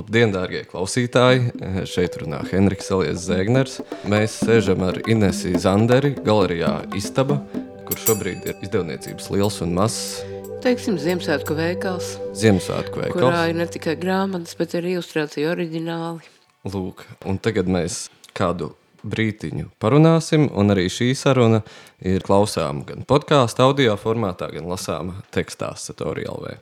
[0.00, 1.50] Labdien, dārgie klausītāji!
[1.84, 3.74] Šeit runā Henriks Elies Zēgners.
[4.08, 7.36] Mēs sēžam ar Inesiju Zanderi galerijā Istaba,
[7.84, 10.22] kur šobrīd ir izdevniecības liels un mazs.
[10.64, 13.50] Teiksim, Ziemassvētku veikals, Ziemassvētku kurā veikals.
[13.50, 16.32] ir ne tikai grāmatas, bet arī ilustrācija oriģināli.
[16.72, 18.70] Lūk, un tagad mēs kādu
[19.04, 21.60] brītiņu parunāsim, un arī šī saruna
[22.00, 26.56] ir klausāma gan podkāstu audio formātā, gan lasāma tekstā Satoriālvē.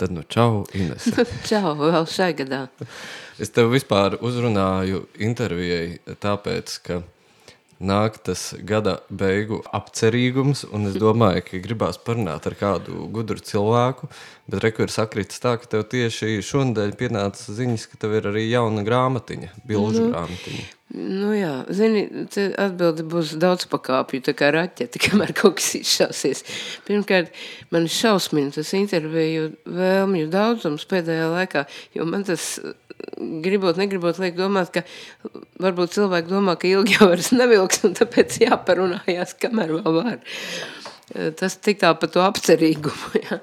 [0.00, 1.10] Tad nu čau, Ines.
[1.50, 2.62] Čau, vēl šai gadā.
[3.36, 7.02] Es tev vispār uzrunāju intervijai tāpēc, ka
[7.80, 14.10] nāk tas gada beigu apcerīgums, un es domāju, ka gribās parunāt ar kādu gudru cilvēku,
[14.50, 18.44] bet reku ir sakritis tā, ka tev tieši šonadēļ pienāca ziņas, ka tev ir arī
[18.50, 20.12] jauna grāmatiņa, bilžu Nu.
[20.12, 20.68] grāmatiņa.
[20.90, 22.00] Nu jā, zini,
[22.58, 26.42] atbildi būs daudz pakāpju, tā kā raķete, kamēr kaut kas izšausies.
[26.88, 27.30] Pirmkārt,
[27.70, 32.56] man ir šausmini tas interviju vēlmju daudzums pēdējā laikā, jo man tas
[33.44, 34.84] gribot, negribot liek domāt, ka
[35.62, 40.18] varbūt cilvēki domā, ka ilgi jau vairs nevilks, un tāpēc jāparunājās, kamēr vēl var.
[41.14, 43.40] Eh, Tas tik tā par to apcerīgumu, jā.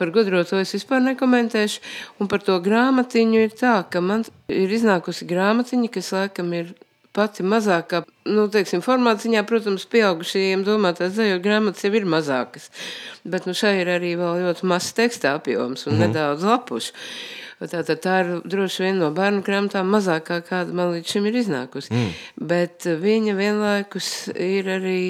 [0.00, 1.82] Par gudro to es vispār nekomentēšu.
[2.22, 6.70] Un par to grāmatiņu ir tā, ka man ir iznākusi grāmatiņa, kas laikam ir
[7.12, 12.70] pati mazākā, nu, teiksim, formāta ziņā, protams, pieaugušajiem domātās dzējo grāmatas jau ir mazākas.
[13.26, 16.04] Bet, nu, šai ir arī vēl ļoti mazs teksta apjoms un mm.
[16.06, 16.94] nedaudz lapušu.
[17.60, 21.92] Tātad tā ir droši vien no bērnu grāmatām mazākā, kāda man līdz šim ir iznākusi.
[21.92, 22.14] Mm.
[22.52, 25.00] Bet viņa vienlaikus ir arī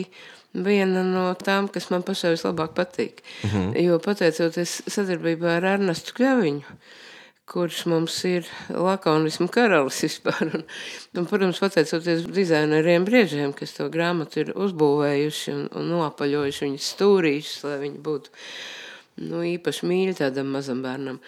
[0.51, 3.23] viena no tām, kas man pašai vislabāk patīk.
[3.45, 3.85] Mm -hmm.
[3.85, 6.63] Jo pateicoties sadarbībā ar Ernestu Kļaviņu,
[7.47, 10.43] kurš mums ir lakonismu karalis vispār.
[10.55, 10.65] Un,
[11.19, 17.65] un, protams, pateicoties dizaineriem briežiem, kas to grāmatu ir uzbūvējuši un, un noapaļojuši viņas stūrīšus,
[17.65, 18.31] lai viņi būtu
[19.17, 21.21] nu, īpaši mīļi tādam mazam bērnam.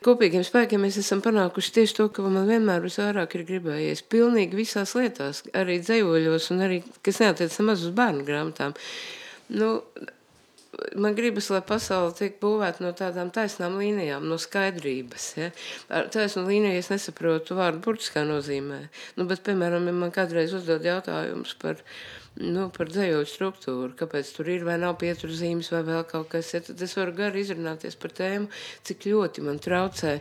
[0.00, 4.00] Kopīgiem spēkiem mēs esam panākuši tieši to, ka man vienmēr visvairāk ir gribējies.
[4.08, 8.72] Pilnīgi visās lietās, arī dzējoļos, un arī, kas neatiecas maz uz bērnu grāmatām.
[9.52, 9.74] Nu,
[10.96, 15.26] man gribas, lai pasaule tiek būvēta no tādām taisnām līnijām, no skaidrības.
[15.36, 15.50] Ja?
[15.92, 18.80] Ar taisnu līniju es nesaprotu vārdu burtiskā nozīmē.
[19.18, 21.84] Nu, bet, piemēram, ja man kādreiz uzdod jautājumus par,
[22.38, 26.62] nu, par dzējoļu struktūru, kāpēc tur ir vai nav pieturzīmes vai vēl kaut kas, ja?
[26.64, 28.50] tad es varu gari izrunāties par tēmu,
[28.86, 30.18] cik ļoti man traucē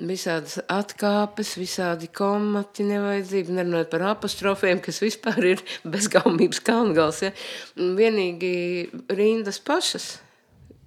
[0.00, 7.22] visādas atkāpes, visādi komati nevajadzīgi, nerunājot par apostrofiem, kas vispār ir bezgaumības kalngals.
[7.26, 7.32] Ja?
[7.76, 8.54] Vienīgi
[9.12, 10.14] rindas pašas,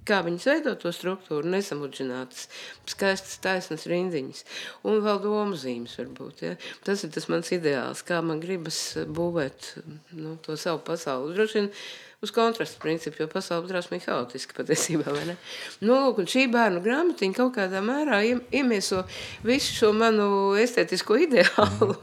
[0.07, 2.47] kā viņas veido to struktūru, nesamudžinātas,
[2.93, 4.45] skaistas taisnas rindiņas.
[4.87, 6.45] Un vēl domu zīmes varbūt.
[6.47, 6.55] Ja?
[6.85, 9.75] Tas ir tas mans ideāls, kā man gribas būvēt
[10.17, 11.35] nu, to savu pasauli.
[11.37, 11.71] Droši vien
[12.23, 15.11] uz kontrastu principu, jo pasaule drausmīgi haotiski patiesībā?
[15.83, 19.01] Nu, lūk, šī bērnu grāmatiņa kaut kādā mērā iem- iemieso
[19.43, 20.27] visu šo manu
[20.59, 21.97] estētisko ideālu,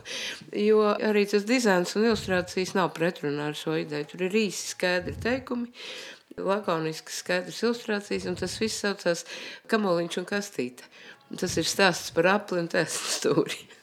[0.69, 4.11] jo arī tas dizains un ilustrācijas nav pretrunā ar šo ideju.
[4.13, 5.73] Tur ir īsi skaidri teikumi,
[6.45, 9.27] lakoniskas skaidras ilustrācijas, un tas viss saucās
[9.71, 10.89] kamoliņš un kastīte.
[11.39, 13.61] Tas ir stāsts par apli un tēstu stūri.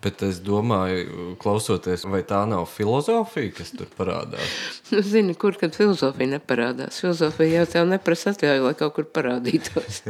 [0.00, 4.54] Bet es domāju, klausoties, vai tā nav filozofija, kas tur parādās.
[4.90, 7.02] Nu, zini, kur kad filozofija neparādās?
[7.02, 10.00] Filozofija jau tev neprasa atļauju, lai kaut kur parādītos.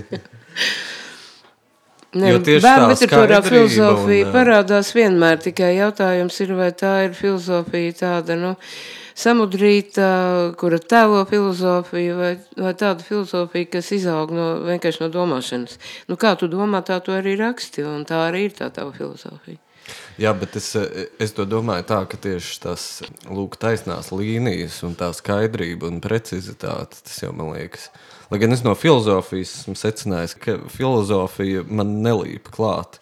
[2.11, 8.55] Literatūrā skaidrība filozofija un, parādās vienmēr, tikai jautājums ir, vai tā ir filozofija tāda, nu,
[9.21, 10.11] samudrīta,
[10.61, 15.81] kura tēlo filozofiju, vai, vai tāda filozofija, kas izaug no, vienkārši no domāšanas.
[16.11, 19.61] Nu, kā tu domā, tā tu arī raksti, un tā arī ir tā tava filozofija.
[20.21, 20.69] Jā, bet es,
[21.23, 22.87] es to domāju tā, ka tieši tas
[23.27, 27.89] lūk, taisnās līnijas un tā skaidrība un precizitāte, tas jau man liekas.
[28.31, 33.01] Lai gan es no filozofijas esmu secinājis, ka filozofija man nelīp klāt.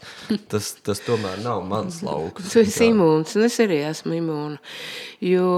[0.49, 2.47] Tas, tas tomēr nav mans lauks.
[2.49, 4.56] Tu esi imūns, un es arī esmu imūna.
[5.21, 5.50] Jo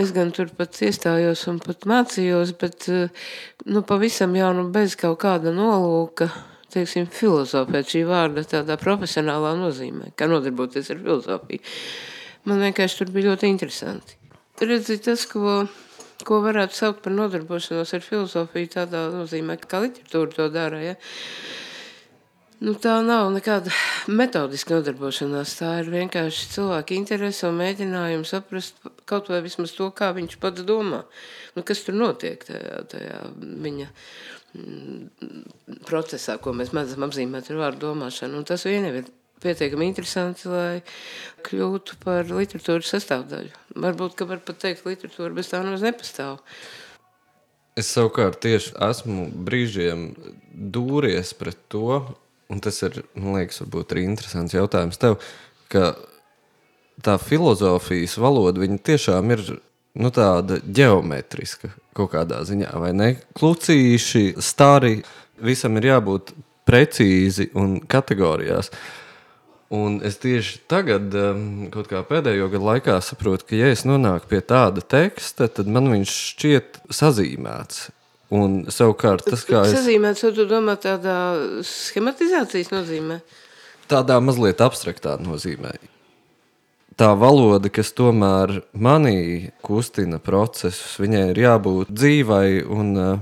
[0.00, 3.28] es gan tur pat iestājos un pat mācījos, bet eh,
[3.68, 6.30] nu, pavisam jau nu, bez kaut kāda nolūka,
[6.72, 11.60] teiksim, filozofēt šī vārda tādā profesionālā nozīmē, kā nodarboties ar filozofiju.
[12.48, 14.16] Man vienkārši tur bija ļoti interesanti.
[14.62, 15.66] Redzi, tas, ko,
[16.26, 20.94] ko varētu saukt par nodarbošanos ar filozofiju tādā nozīmē, kā literatūra to dara, ja?
[22.62, 23.72] Nu, tā nav nekāda
[24.06, 25.56] metodiska nodarbošanās.
[25.58, 28.78] Tā ir vienkārši cilvēka interese un mēģinājums saprast
[29.10, 31.00] kaut vai vismaz to, kā viņš pats domā.
[31.56, 33.18] Nu, kas tur notiek tajā, tajā
[33.66, 33.88] viņa
[34.60, 35.42] mm,
[35.90, 38.38] procesā, ko mēs mēdzam apzīmēt ar vārdu domāšanu.
[38.38, 39.10] Un tas vien ir
[39.42, 40.82] pietiekami interesanti, lai
[41.46, 43.52] kļūtu par literatūras sastāvdaļu.
[43.82, 46.40] Varbūt, ka var pat teikt, ka literatūra bez tā nemaz nepastāv.
[47.78, 50.10] Es savukārt tieši esmu brīžiem
[50.52, 52.02] dūries pret to,
[52.52, 55.16] un tas ir, man liekas, varbūt arī interesants jautājums tev,
[55.72, 55.94] ka
[57.02, 59.44] tā filozofijas valoda, viņa tiešām ir
[59.98, 63.10] nu, tāda geometriska kaut kādā ziņā, vai ne?
[63.36, 65.00] Klucīši, stāri,
[65.42, 66.32] visam ir jābūt
[66.68, 68.70] precīzi un kategorijās.
[69.72, 71.14] Un es tieši tagad,
[71.72, 75.88] kaut kā pēdējo gadu laikā, saprotu, ka, ja es nonāku pie tāda teksta, tad man
[75.94, 77.86] viņš šķiet sazīmēts.
[78.32, 79.72] Un savukārt tas, kā es...
[79.78, 81.16] Sazīmēts, tu domā tādā
[81.64, 83.18] schematizācijas nozīmē?
[83.88, 85.72] Tādā mazliet abstraktā nozīmē.
[87.00, 93.12] Tā valoda, kas tomēr manī kustina procesus, viņai ir jābūt dzīvai un uh,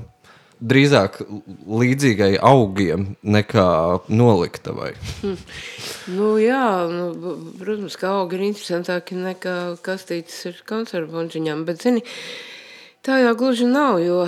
[0.60, 1.20] drīzāk
[1.82, 3.70] līdzīgai augiem nekā
[4.12, 4.92] noliktavai.
[5.22, 5.40] Hmm.
[6.14, 12.04] Nu, jā, nu, protams, ka augi ir interesantāki nekā kastītes ir konservončiņām, bet, zini,
[13.00, 14.26] Tā jau gluži nav, jo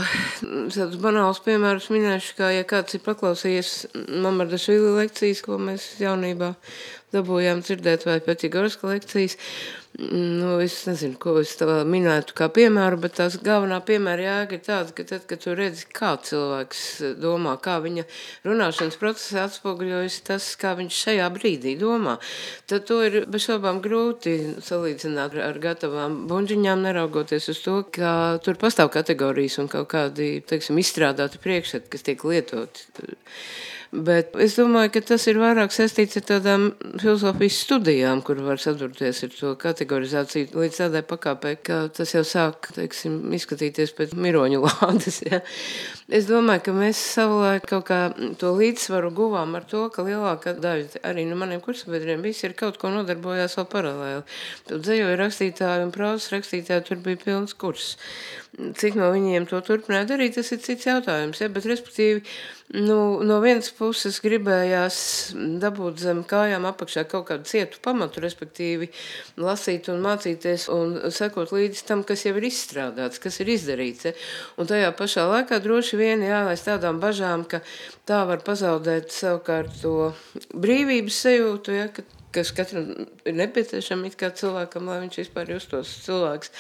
[0.73, 3.73] tādus banālus piemērus minēšu, kā ja kāds ir paklausījies
[4.25, 6.55] Mamardašvili lekcijas, ko mēs jaunībā
[7.13, 9.37] dabūjām dzirdēt, vai pēc Igorska lekcijas,
[9.99, 14.95] Nu, es nezinu, ko es minētu kā piemēru, bet tās galvenā piemēra jēga ir tāda,
[14.97, 16.85] ka tad, kad tu redzi, kā cilvēks
[17.21, 18.07] domā, kā viņa
[18.49, 22.17] runāšanas procesā atspoguļojas tas, kā viņš šajā brīdī domā,
[22.73, 28.57] tad to ir bez šaubām grūti salīdzināt ar gatavām bunģiņām, neraugoties uz to, ka tur
[28.63, 32.89] pastāv kategorijas un kaut kādi, teiksim, izstrādāti priekšseti, kas tiek lietoti
[33.93, 36.63] Bet es domāju, ka tas ir vairāk saistīts ar tādām
[36.97, 42.71] filozofijas studijām, kur var sadurties ar to kategorizāciju līdz tādai pakāpei, ka tas jau sāk,
[42.73, 45.21] teiksim, izskatīties pēc miroņu lādes.
[45.29, 45.43] Ja.
[46.09, 48.01] Es domāju, ka mēs savulaik kaut kā
[48.41, 52.81] to līdzsvaru guvām ar to, ka lielākā daļa arī no maniem kursabiedriem visi ir kaut
[52.81, 54.25] ko nodarbojās vēl paralēli.
[54.73, 57.93] Tad dzējoja rakstītāji un prāvas rakstītāji tur bija pilns kurs.
[58.53, 61.39] Cik no viņiem to turpināja darīt, tas ir cits jautājums.
[61.41, 61.49] Ja?
[61.53, 62.21] Bet, respektīvi,
[62.73, 64.97] nu, no vienas puses gribējās
[65.61, 68.89] dabūt zem kājām apakšā kaut kādu cietu pamatu, respektīvi,
[69.41, 74.09] lasīt un mācīties un sekot līdzi tam, kas jau ir izstrādāts, kas ir izdarīts.
[74.09, 74.15] Ja?
[74.57, 77.61] Un tajā pašā laikā droši vien jālaiz tādām bažām, ka
[78.09, 80.13] tā var pazaudēt savukārt to
[80.57, 81.87] brīvības sajūtu, ja?
[81.93, 82.87] ka kas katram
[83.29, 86.53] ir nepieciešama cilvēkam, lai viņš vispār justos cilvēks.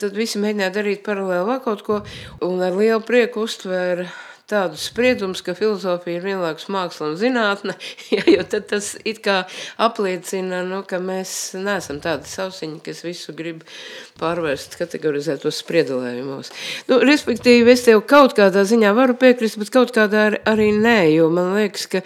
[0.00, 1.98] Tad visi mēģināja darīt paralēli vēl kaut ko,
[2.46, 4.08] un ar lielu prieku uztvēra
[4.50, 7.74] tādus spriedumus, ka filozofija ir vienlaikus māksla un zinātne,
[8.34, 9.42] jo tad tas it kā
[9.80, 13.64] apliecina, nu, ka mēs neesam tādi sausiņi, kas visu grib
[14.20, 16.52] pārvērst kategorizētos spriedulējumos.
[16.90, 21.30] Nu, respektīvi, es tev kaut kādā ziņā varu piekrist, bet kaut kādā arī nē, jo
[21.32, 22.04] man liekas, ka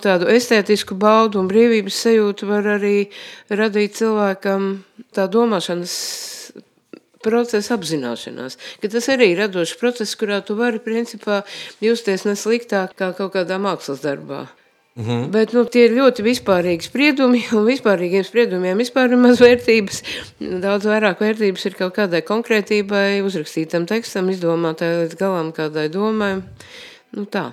[0.00, 2.96] tādu estētisku baudu un brīvības sajūtu var arī
[3.50, 4.70] radīt cilvēkam
[5.16, 5.96] tā domāšanas
[7.24, 11.42] procesa apzināšanās, ka tas arī ir radošs process, kurā tu vari principā
[11.84, 14.46] justies nesliktāk kā kaut kādā mākslas darbā.
[14.96, 15.30] Mm -hmm.
[15.30, 20.02] Bet nu, tie ir ļoti vispārīgi spriedumi, un vispārīgiem spriedumiem vispār ir maz vērtības.
[20.40, 26.42] Daudz vairāk vērtības ir kaut kādai konkrētībai, uzrakstītam tekstam, izdomātai līdz galam kādai domai.
[27.12, 27.52] Nu, tā.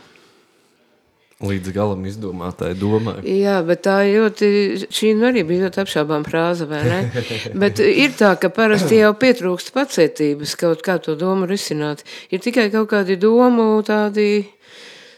[1.38, 3.20] Līdz galam izdomātai domai.
[3.30, 4.48] Jā, bet tā ļoti,
[4.90, 7.02] šī nu arī bija ļoti apšaubām frāze, vai ne?
[7.62, 12.02] bet ir tā, ka parasti jau pietrūkst pacietības kaut kā to domu risināt.
[12.34, 14.48] Ir tikai kaut kādi domu tādi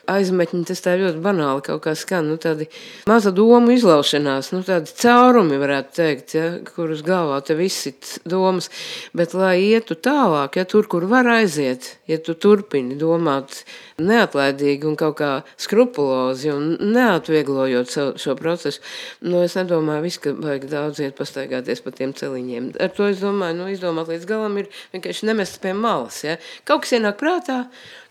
[0.10, 2.68] aizmetņi, tas tā ļoti banāli kaut kā skan, nu tādi
[3.10, 7.94] maza domu izlaušanās, nu tādi caurumi varētu teikt, ja, kur uz galvā te visi
[8.30, 8.70] domas,
[9.18, 13.64] bet lai ietu tālāk, ja tur, kur var aiziet, ja tu turpini domāt
[14.00, 18.84] neatlaidīgi un kaut kā skrupulozi un neatvieglojot šo, šo procesu,
[19.26, 22.74] nu es nedomāju visu, ka vajag daudz iet pastaigāties pa tiem celiņiem.
[22.80, 26.38] Ar to es domāju, nu izdomāt līdz galam ir vienkārši nemest pie malas, ja.
[26.68, 27.66] Kaut kas ienāk prātā,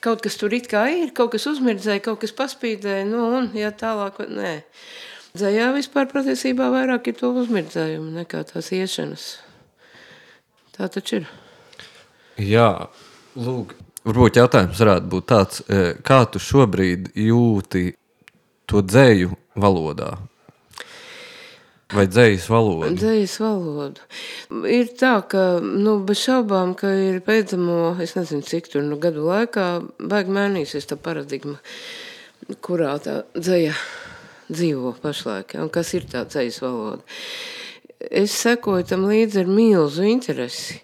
[0.05, 3.73] kaut kas tur it kā ir, kaut kas uzmirdzēja, kaut kas paspīdēja, nu un, ja
[3.75, 4.55] tālāk, nē.
[5.39, 9.27] Dzējā vispār patiesībā vairāk ir to uzmirdzējumu nekā tās iešanas.
[10.77, 11.29] Tā taču ir.
[12.39, 12.71] Jā,
[13.37, 13.75] lūk,
[14.07, 17.91] varbūt jautājums varētu būt tāds, e, kā tu šobrīd jūti
[18.71, 20.15] to dzēju valodā?
[21.89, 22.91] Vai dzējas valodu?
[23.01, 24.03] Dzējas valodu.
[24.69, 29.25] Ir tā, ka, nu, bez šaubām, ka ir pēdamo, es nezinu, cik tur nu gadu
[29.25, 29.69] laikā,
[30.11, 31.57] baigi mainīsies tā paradigma,
[32.61, 33.73] kurā tā dzēja
[34.53, 37.01] dzīvo pašlaik, ja, un kas ir tā dzējas valoda.
[38.11, 40.83] Es sekoju tam līdzi ar milzu interesi.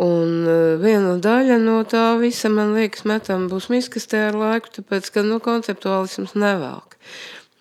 [0.00, 5.12] Un e, viena daļa no tā visa, man liekas, metam būs miskastē ar laiku, tāpēc,
[5.12, 6.96] ka, nu, konceptuālisms nevelk.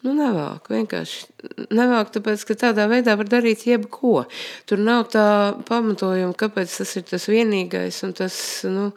[0.05, 1.25] Nu, nevāk, vienkārši
[1.71, 4.25] nevāk, tāpēc, ka tādā veidā var darīt jebko.
[4.69, 5.25] Tur nav tā
[5.67, 8.35] pamatojuma, kāpēc tas ir tas vienīgais, un tas,
[8.67, 8.89] nu,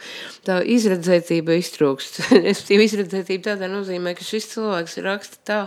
[0.46, 2.22] tā izredzētība iztrūkst.
[2.52, 5.60] Es izredzētība tādā nozīmē, ka šis cilvēks raksta tā,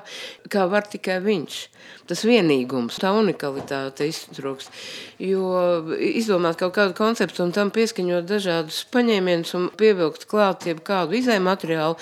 [0.52, 1.62] kā var tikai viņš.
[2.06, 4.74] Tas vienīgums, tā unikalitāte iztrūkst.
[5.22, 11.42] Jo izdomāt kaut kādu konceptu un tam pieskaņot dažādus paņēmienus un pievilkt klāt jebkādu izēju
[11.46, 11.98] materiālu,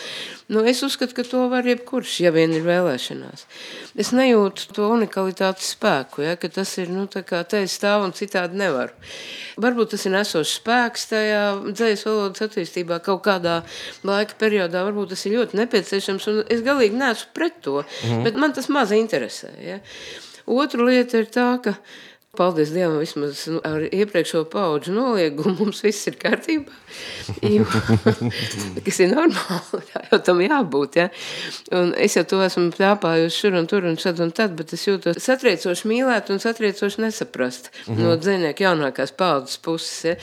[0.52, 3.46] nu, es uzskatu, ka to var jebkurš, ja vien ir vēlēšanās.
[4.00, 7.24] Es nejūtu to unikalitātes spēku, ja, ka tas ir, nu, te
[7.60, 8.96] es stāvu un citādi nevaru.
[9.64, 13.60] Varbūt tas ir nesošs spēks tajā dzējas valodas attīstībā kaut kādā
[14.08, 18.24] laika periodā, varbūt tas ir ļoti nepieciešams, un es galīgi neesmu pret to, mm.
[18.28, 19.54] bet man tas maz interesē.
[19.64, 19.82] Ja.
[20.50, 21.78] Otra lieta ir tā, ka
[22.34, 26.74] Paldies Dievam, vismaz nu, ar iepriekšējo pauģu noliegumu mums viss ir kārtībā.
[27.46, 27.68] Jo,
[28.88, 30.98] kas ir normāli, tā jau tam jābūt.
[30.98, 31.06] Ja?
[31.78, 34.88] Un es jau to esmu plāpājusi šur un tur un šad un tad, bet es
[34.88, 38.02] jūtos satriecoši mīlēt un satriecoši nesaprast mm -hmm.
[38.02, 40.02] no dzinieku jaunākās paudzes puses.
[40.04, 40.16] Ja?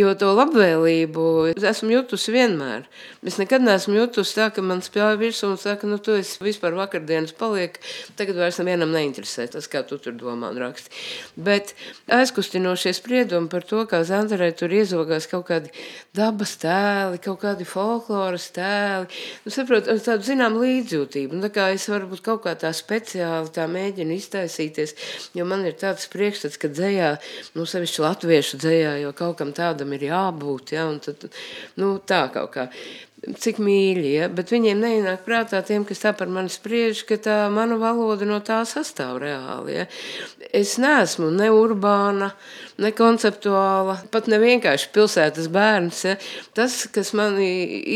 [0.00, 2.90] Jo to labvēlību esmu jutusi vienmēr.
[3.22, 6.74] Es nekad neesmu jutusi tā, ka man spļauja virsū un saka, nu tu esi vispār
[6.74, 7.78] vakardienas paliek,
[8.16, 10.90] tagad vairs nevienam neinteresē tas, kā tu tur domā un raksti.
[11.36, 11.74] Bet Bet
[12.08, 15.72] aizkustinošie spriedumi par to, kā Zandarē tur iezogās kaut kādi
[16.16, 19.10] dabas tēli, kaut kādi folkloras tēli,
[19.44, 21.36] nu, saprot, tādu zinām līdzjūtību.
[21.36, 24.96] Nu, tā kā es varbūt kaut kā tā speciāli tā mēģinu iztaisīties,
[25.36, 27.12] jo man ir tāds priekšstats, ka dzējā,
[27.58, 31.28] nu, sevišķi latviešu dzējā, jo kaut kam tādam ir jābūt, ja, un tad,
[31.76, 32.70] nu, tā kaut kā
[33.22, 34.26] cik mīļi, ja?
[34.32, 38.40] bet viņiem neienāk prātā tiem, kas tā par mani spriež, ka tā mana valoda no
[38.42, 39.76] tā sastāv reāli.
[39.76, 39.84] Ja?
[40.50, 42.32] Es neesmu ne urbāna,
[42.82, 46.00] ne konceptuāla, pat ne vienkārši pilsētas bērns.
[46.08, 46.16] Ja?
[46.58, 47.50] Tas, kas mani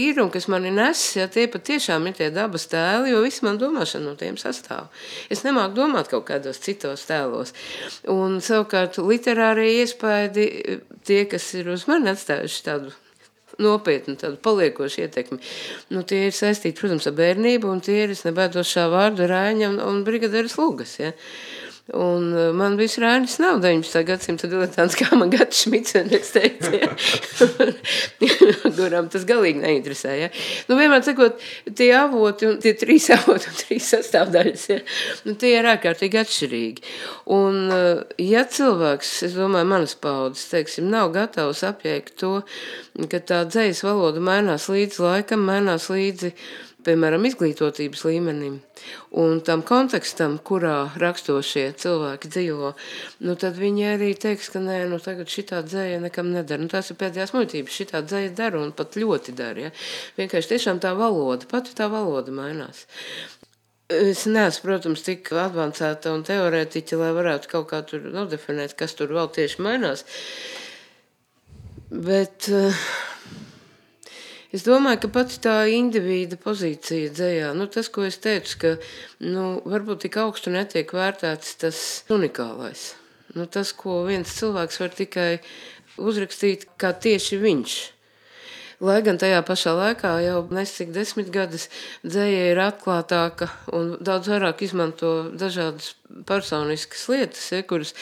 [0.07, 3.59] ir un kas mani nes, ja, tie patiešām ir tie dabas tēli, jo viss man
[3.63, 4.93] domāšana no tiem sastāv.
[5.33, 7.51] Es nemāku domāt kaut kādos citos tēlos.
[8.13, 10.47] Un savukārt literārie iespaidi,
[11.07, 12.95] tie, kas ir uz mani atstājuši tādu
[13.63, 15.39] nopietnu, tādu paliekošu ietekmi.
[15.95, 19.71] Nu, tie ir saistīti, protams, ar bērnību, un tie ir, es nebēdos šā vārdu, Rāņa
[19.73, 20.97] un, un Brigadieris Lugas.
[21.01, 21.13] Ja.
[21.95, 24.01] Un uh, man viss rāņas nav 19.
[24.09, 26.89] gadsimta diletants, kā man Gats Šmicens teica, ja?
[28.75, 30.17] kuram tas galīgi neinteresē.
[30.19, 30.31] Ja?
[30.67, 31.39] Nu, vienmēr sakot,
[31.79, 34.81] tie avoti un tie trīs avoti un trīs sastāvdaļas, ja?
[35.29, 36.87] nu, tie ir ārkārtīgi atšķirīgi.
[37.39, 42.41] Un uh, ja cilvēks, es domāju, manas paudzes, teiksim, nav gatavs apjēgt to,
[43.13, 46.35] ka tā dzējas valoda mainās līdz laikam, mainās līdzi
[46.87, 48.61] piemēram, izglītotības līmenim
[49.19, 52.73] un tam kontekstam, kurā rakstošie cilvēki dzīvo,
[53.27, 56.63] nu, tad viņi arī teiks, ka nē, nu, tagad šitā dzēja nekam nedara.
[56.63, 59.69] Nu, tās ir pēdējās muļķības, šitā dzēja dara un pat ļoti dara.
[59.69, 59.73] Ja?
[60.21, 62.87] Vienkārši tiešām tā valoda, pati tā valoda mainās.
[63.93, 69.15] Es neesmu, protams, tik avansēta un teorētiķa, lai varētu kaut kā tur nodefinēt, kas tur
[69.15, 70.03] vēl tieši mainās.
[71.87, 72.87] Bet uh,
[74.55, 78.75] Es domāju, ka pati tā indivīda pozīcija dzējā, nu, tas, ko es teicu, ka
[79.27, 81.81] nu, varbūt tik augstu netiek vērtēts tas
[82.15, 82.93] unikālais.
[83.35, 85.31] Nu, tas, ko viens cilvēks var tikai
[85.99, 87.77] uzrakstīt, kā tieši viņš.
[88.85, 91.71] Lai gan tajā pašā laikā jau nesik desmit gadus
[92.05, 95.95] dzēja ir atklātāka un daudz vairāk izmanto dažādas
[96.29, 97.95] personiskas lietas, ja, kuras,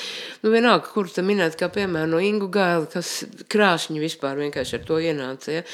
[0.42, 3.20] nu vienalga, kur te minēt, kā piemēram no Ingu Gaila, kas
[3.54, 5.64] krāšņi vispār vienkārši ar to ienāca, ja.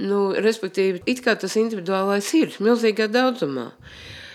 [0.00, 3.72] Nu, respektīvi, it kā tas individuālais ir milzīgā daudzumā.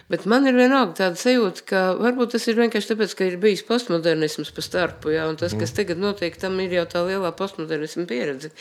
[0.08, 3.66] Bet man ir vienalga tāda sajūta, ka varbūt tas ir vienkārši tāpēc, ka ir bijis
[3.68, 5.78] postmodernisms pa starpu, jā, un tas, kas mm.
[5.82, 8.54] tagad notiek, tam ir jau tā lielā postmodernisma pieredze.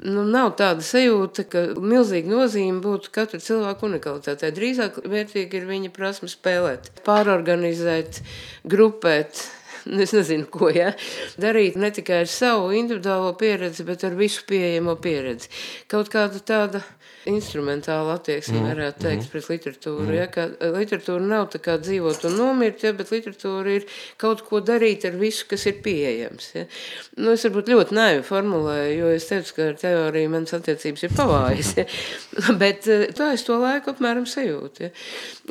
[0.00, 4.54] Nu, nav tāda sajūta, ka milzīga nozīme būtu katra cilvēka unikalitātei.
[4.56, 8.22] Drīzāk vērtīgi ir viņa prasme spēlēt, pārorganizēt,
[8.64, 9.44] grupēt,
[10.04, 10.92] es nezinu, ko ja?
[11.40, 15.50] darīt ne tikai ar savu individuālo pieredzi, bet ar visu pieejamo pieredzi.
[15.90, 16.84] Kaut kāda tāda
[17.28, 18.68] instrumentāla attieksme, mm.
[18.72, 19.30] varētu teikt, mm.
[19.32, 20.06] pret literatūru.
[20.06, 20.14] Mm.
[20.16, 23.86] Ja, ka eh, literatūra nav tā kā dzīvot un nomirt, ja, bet literatūra ir
[24.20, 26.50] kaut ko darīt ar visu, kas ir pieejams.
[26.56, 26.64] Ja.
[27.18, 31.14] Nu, es varbūt ļoti naivi formulēju, jo es teicu, ka ar teoriju manas attiecības ir
[31.18, 31.86] pavājas, ja.
[32.62, 34.88] bet eh, tā es to laiku apmēram sajūtu.
[34.88, 34.92] Ja.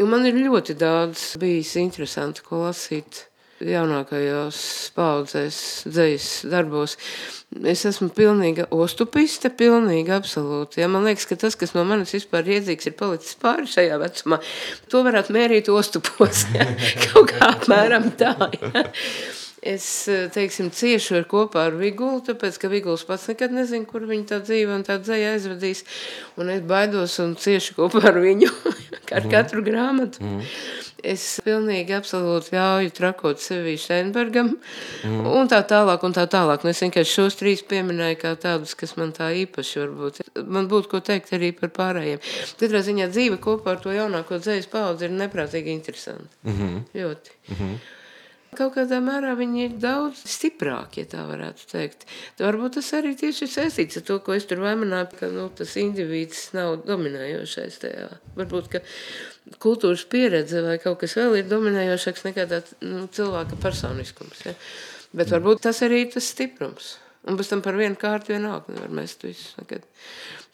[0.03, 3.27] Un man ir ļoti daudz bijis interesanti, ko lasīt
[3.63, 4.59] jaunākajos
[4.97, 6.97] paudzēs, dzīslas darbos.
[7.63, 10.81] Es esmu pilnīga ostupiste, pilnīgi absolūti.
[10.83, 14.41] Ja, man liekas, ka tas, kas no manis vispār iedzīgs, ir palicis pāri šajā vecumā,
[14.91, 16.45] to varētu mērīt ostupos.
[16.55, 16.67] Ja.
[17.07, 18.35] Kaut kā apmēram tā.
[18.61, 18.87] Ja.
[19.67, 19.85] Es
[20.31, 24.37] teiksim, ciešu ar kopā ar Vigulu, tāpēc ka Viguls pats nekad nezina, kur viņa tā
[24.45, 25.81] dzīve un tā dzēja aizvedīs.
[26.37, 28.51] Un es baidos un ciešu kopā ar viņu,
[29.15, 29.31] ar mhm.
[29.33, 30.21] katru grāmatu.
[30.23, 30.45] Mm.
[31.13, 35.27] Es pilnīgi absolūti ļauju trakot sevi Steinbergam mm.
[35.31, 36.63] un tā tālāk un tā tālāk.
[36.65, 40.21] Nu, es vienkārši šos trīs pieminēju kā tādus, kas man tā īpaši varbūt.
[40.45, 42.23] Man būtu ko teikt arī par pārējiem.
[42.59, 46.29] Katrā ziņā dzīve kopā ar to jaunāko dzējas paudzi ir neprātīgi interesanti.
[46.43, 46.81] Mm -hmm.
[47.01, 47.37] Ļoti.
[47.49, 47.77] Mm -hmm.
[48.57, 52.07] Kaut kādā mērā viņi ir daudz stiprāki, ja tā varētu teikt.
[52.41, 55.75] Varbūt tas arī tieši ir saistīts ar to, ko es tur vainoju, ka nu, tas
[55.77, 58.07] indivīds nav dominējošais tajā.
[58.39, 58.81] Varbūt, ka
[59.61, 64.41] kultūras pieredze vai kaut kas vēl ir dominējošāks nekā tā nu, cilvēka personiskums.
[64.47, 64.55] Ja?
[65.17, 66.95] Bet varbūt tas arī ir tas stiprums.
[67.27, 69.51] Un pēc tam par vienu kārtu vienalga nevar mest visu.
[69.59, 69.85] Nekad.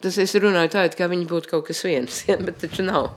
[0.04, 2.36] Tas es runāju tā, it kā viņi būtu kaut kas viens, ja?
[2.42, 3.14] bet taču nav.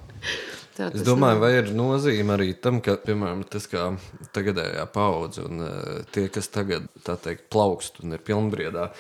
[0.76, 1.42] Tā, es domāju, nav.
[1.45, 3.88] vai ir nozīme arī tam, ka, piemēram, tas kā
[4.37, 8.90] tagadējā paudze un uh, tie, kas tagad, tā teikt, plaukst un ir pilnbriedā,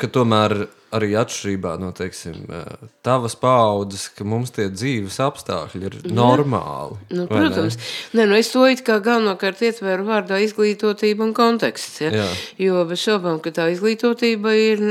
[0.00, 0.56] ka tomēr
[0.96, 6.14] arī atšķirībā no, teiksim, uh, tavas paudzes, ka mums tie dzīves apstākļi ir Jā.
[6.18, 6.98] normāli.
[7.14, 7.78] Nu, protams.
[7.78, 8.22] Ne?
[8.22, 12.10] Ne, nu es to it kā galvenokārt ietveru vārdā izglītotība un konteksts, ja?
[12.24, 12.28] Jā.
[12.58, 14.86] Jo bez šaubām, ka tā izglītotība ir,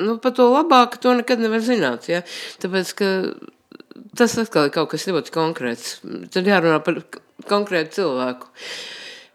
[0.00, 2.24] nu, pa to labāk, to nekad nevar zināt, ja?
[2.64, 3.14] Tāpēc, ka
[4.16, 5.98] tas atkal ir kaut kas ļoti konkrēts.
[6.34, 7.02] Tad jārunā par
[7.50, 8.50] konkrētu cilvēku.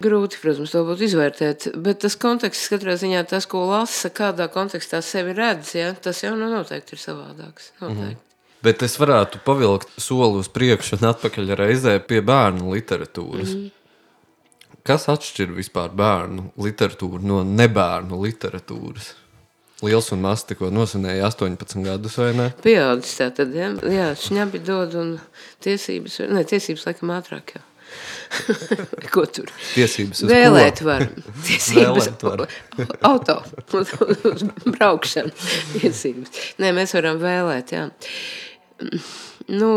[0.03, 4.99] Grūti, protams, to būtu izvērtēt, bet tas konteksts katrā ziņā, tas, ko lasa, kādā kontekstā
[5.05, 7.71] sevi redz, ja, tas jau nu noteikti ir savādāks.
[7.79, 8.17] Noteikti.
[8.17, 8.21] Mm.
[8.65, 13.55] Bet es varētu pavilkt soli uz priekšu un atpakaļ reizē pie bērnu literatūras.
[13.55, 13.71] Mm.
[14.85, 19.13] Kas atšķir vispār bērnu literatūru no nebērnu literatūras?
[19.85, 22.49] Liels un mazs, tikko nosvinēja 18 gadus, vai ne?
[22.65, 23.71] Pieaudzis tā tad, ja?
[23.91, 25.15] jā, šņabi dod un
[25.65, 27.63] tiesības, ne, tiesības laikam ātrāk jau.
[29.13, 29.51] Ko tur?
[29.73, 30.89] Tiesības uz Vēlēt ko?
[30.89, 31.05] var.
[31.47, 32.43] Tiesības Vēlēt var.
[33.11, 33.37] Auto
[34.75, 35.31] braukšanu.
[35.75, 36.41] Tiesības.
[36.61, 37.85] Nē, mēs varam vēlēt, jā.
[39.47, 39.69] Nu,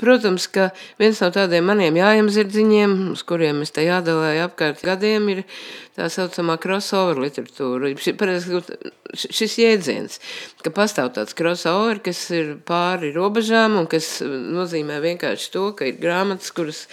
[0.00, 5.42] protams, ka viens no tādiem maniem jājamzirdziņiem, uz kuriem es te jādalēju apkārt gadiem, ir
[5.92, 7.92] tā saucamā crossover literatūra.
[9.14, 10.16] Šis jēdziens,
[10.64, 16.00] ka pastāv tāds crossover, kas ir pāri robežām un kas nozīmē vienkārši to, ka ir
[16.00, 16.86] grāmatas, kuras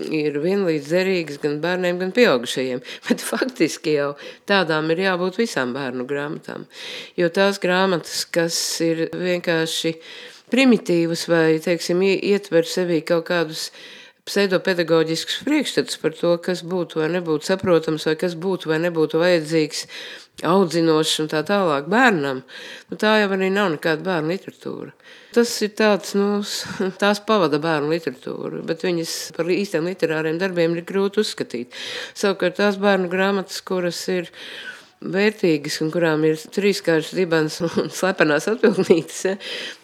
[0.00, 2.80] ir vienlīdz derīgas gan bērniem, gan pieaugušajiem.
[3.10, 4.10] Bet faktiski jau
[4.48, 6.64] tādām ir jābūt visām bērnu grāmatām.
[7.20, 8.56] Jo tās grāmatas, kas
[8.86, 9.98] ir vienkārši
[10.52, 13.68] primitīvas vai, teiksim, ietver sevī kaut kādus
[14.28, 19.86] pseidopedagoģiskus priekšstats par to, kas būtu vai nebūtu saprotams, vai kas būtu vai nebūtu vajadzīgs,
[20.46, 22.42] audzinošs un tā tālāk bērnam,
[22.90, 24.92] nu, tā jau arī nav nekāda bērnu literatūra.
[25.34, 26.40] Tas ir tāds, nu,
[27.02, 31.76] tās pavada bērnu literatūra, bet viņas par īstiem literāriem darbiem ir grūti uzskatīt.
[32.18, 34.30] Savukārt tās bērnu grāmatas, kuras ir
[35.00, 39.32] vērtīgas un kurām ir trīskāršs dibens un slepenās atbildnītes, ja,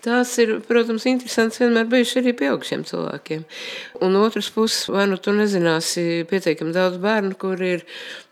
[0.05, 3.47] tās ir, protams, interesants vienmēr bijuši arī pieaugušiem cilvēkiem.
[4.05, 7.87] Un otrs puses, vai nu tu nezināsi pietiekami daudz bērnu, kur ir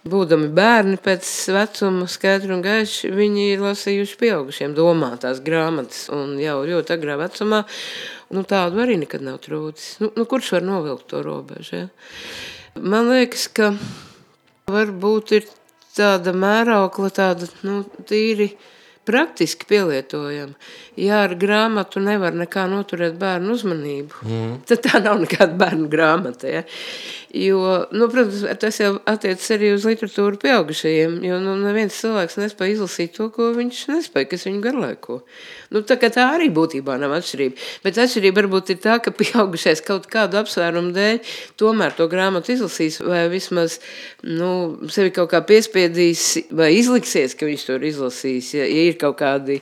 [0.05, 6.61] būdami bērni pēc vecuma skaidri un gaiši, viņi ir lasījuši pieaugušiem domātās grāmatas un jau
[6.68, 7.64] ļoti agrā vecumā,
[8.37, 10.03] nu tādu arī nekad nav trūcis.
[10.05, 11.90] Nu, nu kurš var novilkt to robežu, ja?
[12.75, 13.70] Man liekas, ka
[14.68, 15.44] varbūt ir
[15.95, 18.51] tāda mēraukla, tāda nu, tīri
[19.07, 20.55] praktiski pielietojama.
[21.01, 24.55] Ja ar grāmatu nevar nekā noturēt bērnu uzmanību, mm.
[24.71, 26.51] tad tā nav nekāda bērnu grāmata.
[26.51, 26.62] Ja?
[27.35, 32.77] Jo, nu, protams, tas jau attiecas arī uz literatūru pieaugušajiem, jo nu, neviens cilvēks nespēja
[32.77, 35.17] izlasīt to, ko viņš nespēja, kas viņu garlaiko.
[35.75, 37.59] Nu, tā, tā arī būtībā nav atšķirība.
[37.83, 43.01] Bet atšķirība varbūt ir tā, ka pieaugušais kaut kādu apsvērumu dēļ tomēr to grāmatu izlasīs
[43.03, 43.81] vai vismaz
[44.23, 48.94] nu, sevi kaut kā piespiedīs vai izliksies, ka viņš to ir izlasījis, ja, ja ir
[49.01, 49.61] kaut kādi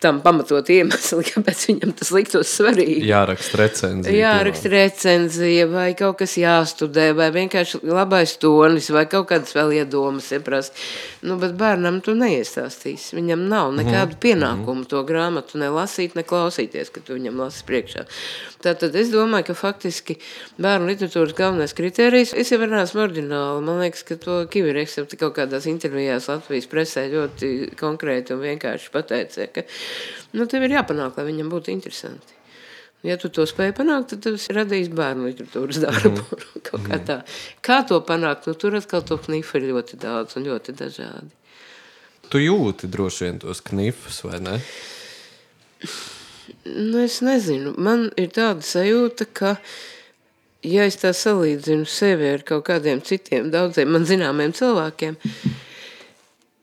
[0.00, 3.04] tam pamatot iemesli, kāpēc viņam tas liktos svarīgi.
[3.08, 4.16] Jāraksta recenzija.
[4.16, 10.30] Jāraksta recenzija, vai kaut kas jāstudē, vai vienkārši labais tonis, vai kaut kādas vēl iedomas
[10.36, 10.76] ieprast.
[11.26, 13.16] Nu, bet bērnam tu neiestāstīsi.
[13.18, 14.20] Viņam nav nekādu mm.
[14.24, 18.06] pienākumu to grāmatu ne lasīt, ne klausīties, ka tu viņam lasi priekšā.
[18.64, 20.18] Tātad es domāju, ka faktiski
[20.60, 26.28] bērnu literatūras galvenais kriterijs, jau neesmu ordināli, man liekas, ka to Kivireks kaut kādās intervijās
[26.30, 29.64] Latvijas presē ļoti konkrēti un vienkārši pateica, ka
[30.36, 32.36] nu, tev ir jāpanāk, lai viņam būtu interesanti.
[33.06, 36.20] Ja tu to spēj panākt, tad tas radīs bērnu literatūras darbu.
[36.20, 36.62] Mm.
[36.66, 37.16] Kaut kā tā.
[37.64, 38.48] Kā to panākt?
[38.50, 41.32] Nu, tur atkal to knifu ir ļoti daudz un ļoti dažādi.
[42.30, 44.58] Tu jūti droši vien tos knifus, vai ne?
[46.64, 47.72] Nu, es nezinu.
[47.80, 49.54] Man ir tāda sajūta, ka,
[50.66, 55.16] ja es tā salīdzinu sevi ar kaut kādiem citiem, daudziem man zināmiem cilvēkiem,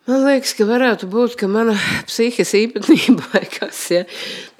[0.08, 1.74] Man liekas, ka varētu būt, ka mana
[2.08, 4.06] psihiskā īpatnība kas ja,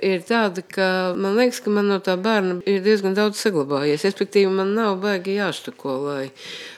[0.04, 4.04] ir tāda, ka man liekas, ka man no tā bērna ir diezgan daudz saglabājies.
[4.04, 6.26] Respektīvi, man nav baigi jāštako, lai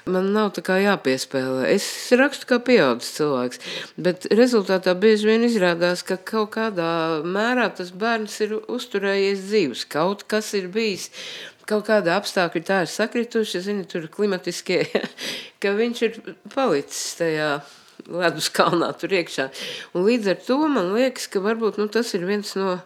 [0.05, 1.65] man nav tā kā jāpiespēlē.
[1.73, 3.63] Es rakstu kā pieaudzis cilvēks,
[3.97, 6.93] bet rezultātā bieži vien izrādās, ka kaut kādā
[7.25, 9.88] mērā tas bērns ir uzturējies dzīves.
[9.89, 11.10] Kaut kas ir bijis
[11.65, 14.84] kaut kāda apstākļa tā ir sakrituši, zini, tur klimatiskie,
[15.62, 17.51] ka viņš ir palicis tajā
[18.07, 19.49] ledus kalnā tur iekšā.
[19.93, 22.77] Un līdz ar to man liekas, ka varbūt nu, tas ir viens no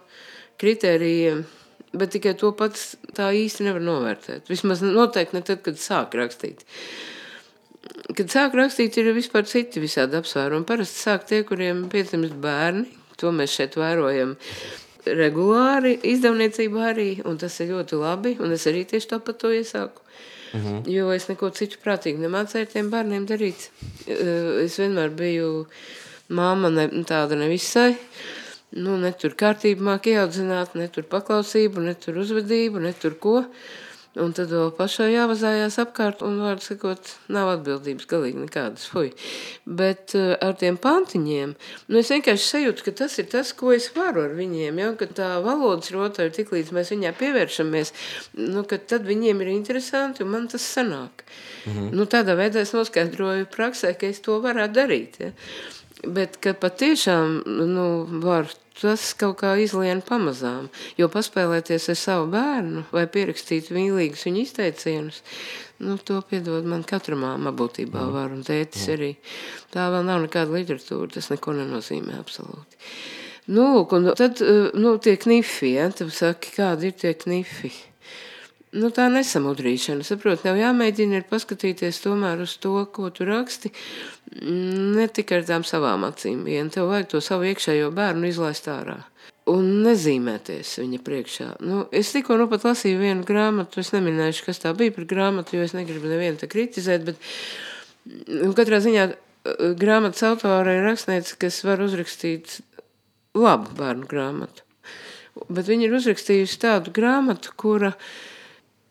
[0.62, 1.44] kritērijiem,
[1.94, 4.50] bet tikai to pats tā īsti nevar novērtēt.
[4.50, 6.64] Vismaz noteikti ne tad, kad sāk rakstīt.
[8.16, 10.66] Kad sāk rakstīt, ir vispār citi visādi apsvērumi.
[10.68, 12.88] Parasti sāk tie, kuriem piedzimst bērni,
[13.20, 14.34] to mēs šeit vērojam
[15.04, 20.03] regulāri izdevniecībā arī, un tas ir ļoti labi, un es arī tieši tāpat to iesāku.
[20.54, 20.82] -huh.
[20.90, 23.70] Jo es neko citu prātīgi nemācīju tiem bērniem darīt.
[24.06, 25.66] Es vienmēr biju
[26.28, 27.96] māma ne, tāda nevisai.
[28.74, 33.38] Nu, ne tur kārtību māk ieaudzināt, ne tur paklausību, ne tur uzvedību, ne tur ko.
[33.38, 33.83] Uh,
[34.20, 38.86] Un tad vēl pašai jāvazājās apkārt, un, vārdu sakot, nav atbildības galīgi nekādas.
[38.92, 39.10] Fuj.
[39.66, 41.56] Bet uh, ar tiem pantiņiem,
[41.88, 44.78] nu, es vienkārši sajūtu, ka tas ir tas, ko es varu ar viņiem.
[44.78, 44.92] Ja?
[45.00, 47.94] Ka tā valodas rota ir tik līdz mēs viņai pievēršamies,
[48.38, 51.26] nu, tad viņiem ir interesanti, un man tas sanāk.
[51.64, 51.90] Mhm.
[51.96, 55.18] Nu, tādā veidā es noskaidroju praksē, ka es to varētu darīt.
[55.24, 55.34] Ja?
[56.06, 57.86] Bet ka patiešām nu,
[58.22, 60.68] var tas kaut kā izlien pamazām.
[60.98, 65.22] Jo paspēlēties ar savu bērnu vai pierakstīt mīlīgus viņa izteicienus,
[65.84, 68.14] nu, to piedod man katra māma būtībā mm.
[68.14, 68.96] var, un tētis mm.
[68.96, 69.10] arī.
[69.74, 72.80] Tā vēl nav nekāda literatūra, tas neko nenozīmē absolūti.
[73.54, 77.72] Nu, un tad, eh, nu, tie knifi, ja, tu saki, kādi ir tie knifi?
[78.74, 83.70] Nu, tā nesamudrīšana, saprot, tev jāmēģina ir paskatīties tomēr uz to, ko tu raksti,
[84.42, 86.72] ne tikai ar tām savām acīm vien.
[86.74, 88.96] Tev vajag to savu iekšējo bērnu izlaist ārā.
[89.52, 91.48] Un nezīmēties viņa priekšā.
[91.68, 95.54] Nu, es tikko nu pat lasīju vienu grāmatu, es neminēšu, kas tā bija par grāmatu,
[95.54, 97.22] jo es negribu nevienu te kritizēt, bet
[98.26, 99.16] nu, katrā ziņā uh,
[99.78, 102.58] grāmatas autore ir rakstniece, kas var uzrakstīt
[103.38, 104.66] labu bērnu grāmatu.
[105.46, 108.14] Bet viņa ir uzrakstījusi tādu grāmatu, kura uh,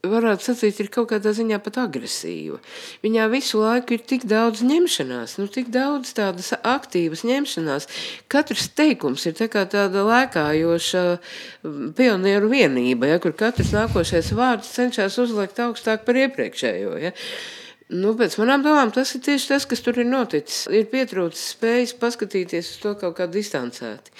[0.03, 2.57] varētu sacīt, ir kaut kādā ziņā pat agresīva.
[3.05, 7.87] Viņā visu laiku ir tik daudz ņemšanās, nu, tik daudz tādas aktīvas ņemšanās.
[8.31, 11.03] Katrs teikums ir tā tāda lēkājoša
[11.95, 16.97] pionieru vienība, ja, kur katrs nākošais vārds cenšas uzliekt augstāk par iepriekšējo.
[16.99, 17.13] Ja.
[17.93, 20.65] Nu, pēc manām domām, tas ir tieši tas, kas tur ir noticis.
[20.67, 24.11] Ir pietrūcis spējas paskatīties uz to kaut kā distancēti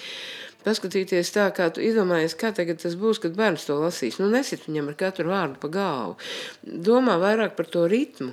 [0.64, 4.20] paskatīties tā, kā tu iedomājies, kā tagad tas būs, kad bērns to lasīs.
[4.20, 6.16] Nu, nesit viņam ar katru vārdu pa galvu.
[6.64, 8.32] Domā vairāk par to ritmu,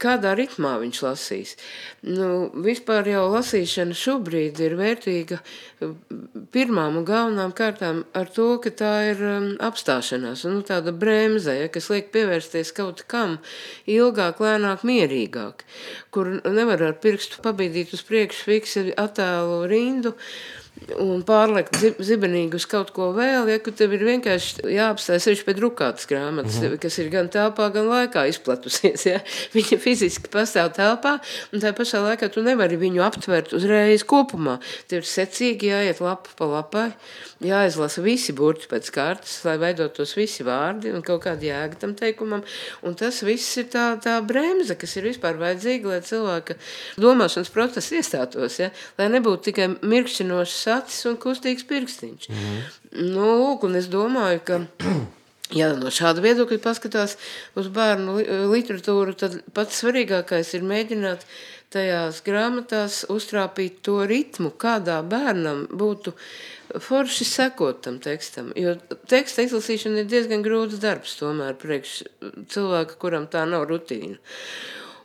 [0.00, 1.54] kādā ritmā viņš lasīs.
[2.06, 5.40] Nu, vispār jau lasīšana šobrīd ir vērtīga
[6.54, 11.68] pirmām un galvenām kārtām ar to, ka tā ir um, apstāšanās, nu, tāda bremze, ja,
[11.72, 13.38] kas liek pievērsties kaut kam
[13.88, 15.66] ilgāk, lēnāk, mierīgāk,
[16.14, 20.59] kur nevar ar pirkstu pabīdīt uz priekšu fiksi attēlu rindu, uh,
[21.00, 26.08] un pārliekt zibenīgi uz kaut ko vēl, ja, tev ir vienkārši jāapstājas sevišķi pie drukātas
[26.10, 26.80] grāmatas, mm -hmm.
[26.82, 29.20] kas ir gan telpā, gan laikā izplatusies, ja.
[29.54, 31.18] Viņa fiziski pastāv telpā,
[31.52, 34.58] un tā pašā laikā tu nevari viņu aptvert uzreiz kopumā.
[34.88, 36.90] Tev ir secīgi jāiet lapu pa lapai,
[37.40, 42.42] jāizlasa visi burti pēc kārtas, lai veidotos visi vārdi un kaut kāda jēga tam teikumam,
[42.82, 46.56] un tas viss ir tā, tā bremze, kas ir vispār vajadzīga, lai cilvēka
[47.00, 52.30] domāšanas process iestātos, ja, lai nebūtu tikai mirkšķinošs acis un kustīgs pirkstiņš.
[52.30, 52.60] Mm
[52.92, 54.60] nu, lūk, un es domāju, ka.
[55.50, 57.16] Ja no šāda viedokļa paskatās
[57.58, 58.12] uz bērnu
[58.52, 61.24] literatūru, tad pats svarīgākais ir mēģināt
[61.74, 66.14] tajās grāmatās uztrāpīt to ritmu, kādā bērnam būtu
[66.86, 68.52] forši sekot tam tekstam.
[68.54, 68.76] Jo
[69.10, 71.96] teksta izlasīšana ir diezgan grūts darbs tomēr priekš
[72.54, 74.22] cilvēka, kuram tā nav rutīna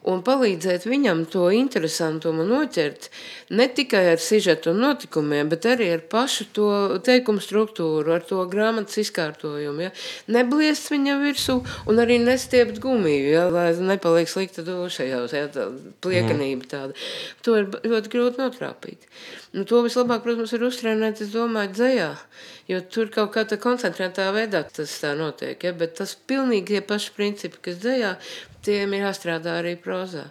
[0.10, 3.10] un palīdzēt viņam to interesantumu noķert
[3.58, 6.70] ne tikai ar sižetu un notikumiem, bet arī ar pašu to
[7.06, 9.88] teikumu struktūru, ar to grāmatas izkārtojumu.
[9.88, 9.91] Ja?
[10.32, 11.58] Nebliest viņam virsū
[11.89, 13.46] un arī nestiept gumiju, ja?
[13.54, 15.48] lai nepaliek slikta duša jau, ja?
[15.52, 15.70] tā
[16.06, 16.98] pliekanība tāda.
[17.46, 19.10] To ir ļoti grūti notrāpīt.
[19.56, 22.10] Nu, to vislabāk, protams, ir uztrēnēt, es domāju, dzējā,
[22.70, 25.72] jo tur kaut kā tā koncentrētā veidā tas tā notiek, ja?
[25.78, 28.15] bet tas pilnīgi tie paši principi, kas dzējā,
[28.65, 30.25] tiem ir jāstrādā arī prozā.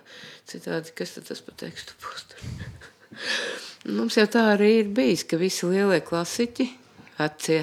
[0.50, 2.26] Citādi, kas tad tas pa tekstu būs?
[3.96, 6.66] Mums jau tā arī ir bijis, ka visi lielie klasiķi,
[7.18, 7.60] vecie,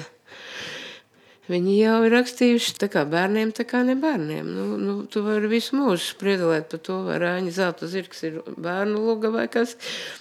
[1.50, 4.46] Viņi jau ir rakstījuši tā kā bērniem, tā kā ne bērniem.
[4.46, 9.00] Nu, nu, tu vari visu mūžu spriedelēt par to, vai Rāņa zelta zirgs ir bērnu
[9.02, 9.72] luga vai kas.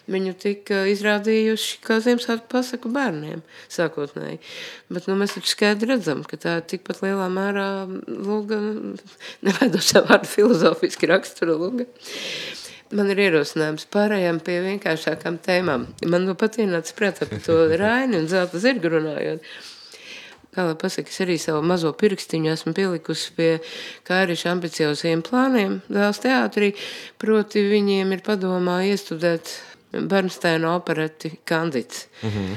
[0.09, 4.39] Viņu tika izrādījuši kā Ziemassvētku pasaku bērniem sākotnēji.
[4.89, 7.67] Bet nu, mēs taču skaidri redzam, ka tā ir tikpat lielā mērā
[8.09, 8.57] luga,
[9.45, 11.85] neveidošā vārdu filozofiski rakstura luga.
[12.97, 15.85] Man ir ierosinājums pārējām pie vienkāršākām tēmām.
[16.01, 19.45] Man nu pat ienāca prātā par to Raini un zelta zirgu runājot
[20.55, 23.49] kā lai pasaka, es arī savu mazo pirkstiņu esmu pielikusi pie
[24.07, 26.73] Kāriša ambiciozajiem plāniem dēls teātrī,
[27.21, 29.53] proti viņiem ir padomā iestudēt
[29.91, 32.07] Bernsteina opereti Kandits.
[32.23, 32.55] Mm -hmm.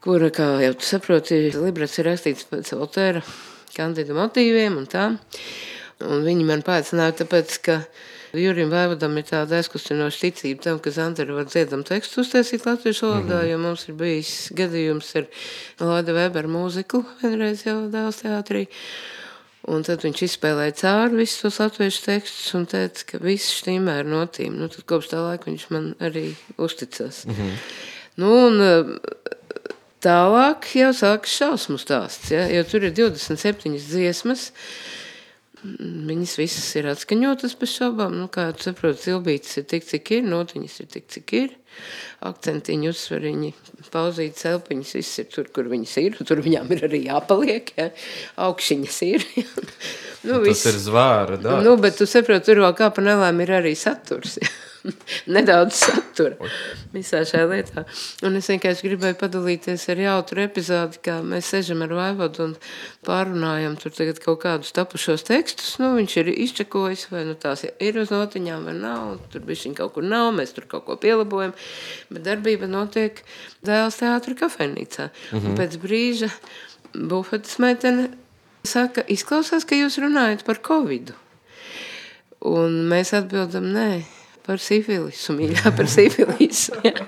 [0.00, 3.22] Kura, kā jau tu saproti, librets ir rakstīts pēc Voltera
[3.76, 5.18] Kandida motīviem un tā.
[6.00, 7.80] Un viņi man paaicināja tāpēc, ka
[8.34, 13.36] Jurim Vaivadam ir tāda aizkustinoša ticība tam, ka Zandera var dziedam tekstu uztaisīt latviešu valodā,
[13.36, 13.50] mm -hmm.
[13.50, 15.26] jo mums ir bijis gadījums ar
[15.80, 18.66] Lāda Weber mūziku vienreiz jau dēls teātrī.
[19.66, 24.06] Un tad viņš izspēlēja cauri visus tos latviešu tekstus un teica, ka viss štīmē ir
[24.06, 24.54] notīm.
[24.60, 27.24] Nu, tad kopš tā laika viņš man arī uzticas.
[27.26, 27.52] Mm -hmm.
[28.16, 28.98] Nu, un
[30.04, 32.46] tālāk jau sākas šausmu stāsts, ja?
[32.52, 34.52] jo tur ir 27 dziesmas,
[35.64, 38.16] Viņas visas ir atskaņotas bez šaubām.
[38.20, 41.54] Nu, kā jūs saprotat, zilbītes ir tik, cik ir, notiņas ir tik, cik ir.
[42.26, 43.52] Akcentiņi, uzsvariņi,
[43.92, 46.20] pauzītas elpiņas, viss ir tur, kur viņas ir.
[46.26, 47.90] Tur viņām ir arī jāpaliek, ja.
[48.48, 49.26] Augšiņas ir.
[49.36, 49.48] Ja.
[50.26, 50.64] Nu, Tas viss.
[50.66, 51.62] ir zvēra darbs.
[51.62, 54.40] Nu, bet tu saproti, tur vēl kā pa nelēm ir arī saturs.
[54.42, 54.48] Ja.
[55.36, 56.48] nedaudz satura
[56.94, 57.84] visā šajā lietā.
[58.26, 62.54] Un es vienkārši gribēju padalīties ar jautru epizodi, kā mēs sežam ar Vaivodu un
[63.06, 65.76] pārunājam tur tagad kaut kādus tapušos tekstus.
[65.82, 69.16] Nu, viņš ir izčakojis, vai nu tās ir uz notiņām vai nav.
[69.32, 71.54] Tur bišķiņ kaut kur nav, mēs tur kaut ko pielabojam.
[72.10, 73.22] Bet darbība notiek
[73.66, 75.10] dēls teātra kafejnīcā.
[75.10, 75.46] Mm -hmm.
[75.46, 76.30] Un pēc brīža
[76.94, 78.10] bufetes meitene
[78.64, 81.14] saka, izklausās, ka jūs runājat par covidu.
[82.46, 84.04] Un mēs atbildam, nē,
[84.46, 86.76] par sifilisu, mīļā, par sifilisu.
[86.86, 87.06] Ja.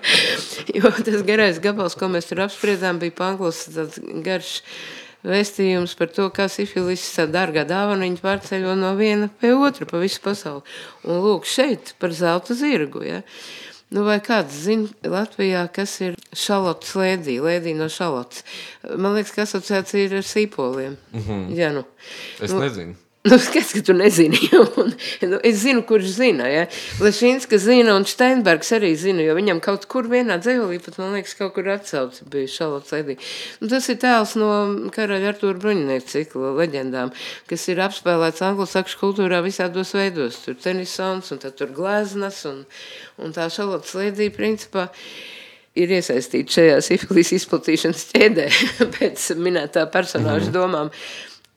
[0.74, 4.58] Jo tas garais gabals, ko mēs tur apspriedām, bija Panglis tāds garš
[5.26, 10.62] vēstījums par to, kā sifilis dārgā dāvaniņa pārceļo no viena pie otra pa visu pasauli.
[11.06, 13.22] Un lūk, šeit par zelta zirgu, ja.
[13.88, 18.44] Nu, vai kāds zina Latvijā, kas ir šalots lēdī, lēdī no šalots?
[18.84, 20.98] Man liekas, ka asociācija ir ar sīpoliem.
[21.12, 21.46] Mm -hmm.
[21.56, 21.84] Jā, nu.
[22.40, 22.96] Es nu, nezinu.
[23.28, 24.38] Nu, skats, ka tu nezini.
[24.80, 24.92] Un,
[25.30, 26.46] nu, es zinu, kurš zina.
[26.48, 26.64] Ja?
[27.02, 31.34] Lešinska zina un Steinbergs arī zina, jo viņam kaut kur vienā dzēlī pat, man liekas,
[31.38, 33.18] kaut kur atsauci bija Šalots Edī.
[33.60, 34.50] Nu, tas ir tēls no
[34.94, 37.12] karaļa Artūra Bruņinieka cikla leģendām,
[37.50, 40.40] kas ir apspēlēts anglosakšu kultūrā visādos veidos.
[40.44, 42.62] Tur tenisons un tad tur gleznas un,
[43.20, 44.88] un tā Šalots Edī principā
[45.78, 48.46] ir iesaistīti šajā sifilis izplatīšanas ķēdē
[48.96, 50.56] pēc minētā personāža mm -hmm.
[50.56, 50.94] domām.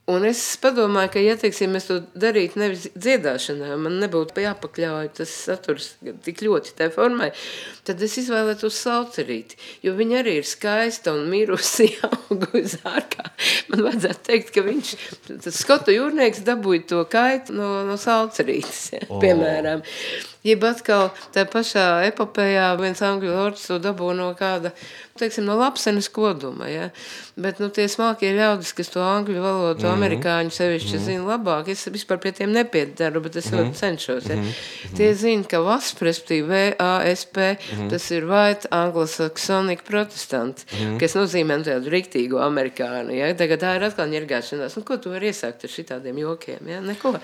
[0.10, 5.34] Un es padomāju, ka, ja teiksim, mēs to darītu nevis dziedāšanā, man nebūtu jāpakļauj tas
[5.46, 5.92] saturs
[6.26, 7.30] tik ļoti tai formai,
[7.88, 13.28] tad es izvēlētos saucerīti, jo viņa arī ir skaista un mirusi augusi ārkā.
[13.70, 14.92] Man vajadzētu teikt, ka viņš,
[15.46, 19.22] tas skotu jūrnieks dabūja to kaitu no, no saucerītes, ja, oh.
[19.22, 19.86] piemēram.
[20.41, 24.71] Jeb atkal tā pašā epopējā viens angļu lords to dabū no kāda,
[25.21, 26.88] teiksim, no lapsenes koduma, ja?
[27.41, 29.93] Bet, nu, tie smalkie ļaudis, kas to angļu valodu, mm -hmm.
[29.97, 31.06] amerikāņu sevišķi mm -hmm.
[31.06, 33.69] zina labāk, es vispār pie tiem nepiedaru, bet es mm -hmm.
[33.69, 34.36] ļoti cenšos, ja?
[34.36, 34.97] Mm -hmm.
[34.97, 36.47] Tie zina, ka VASP, respektīvi
[36.80, 37.89] VASP, mm -hmm.
[37.89, 40.99] tas ir White Anglo-Saxonic Protestant, mm -hmm.
[40.99, 43.34] kas nozīmē tādu riktīgo amerikānu, ja?
[43.36, 44.77] Tagad tā ir atkal ņergāšanās.
[44.77, 46.82] Nu, ko tu vari iesākt ar šitādiem jokiem, ja?
[46.82, 47.15] Neko.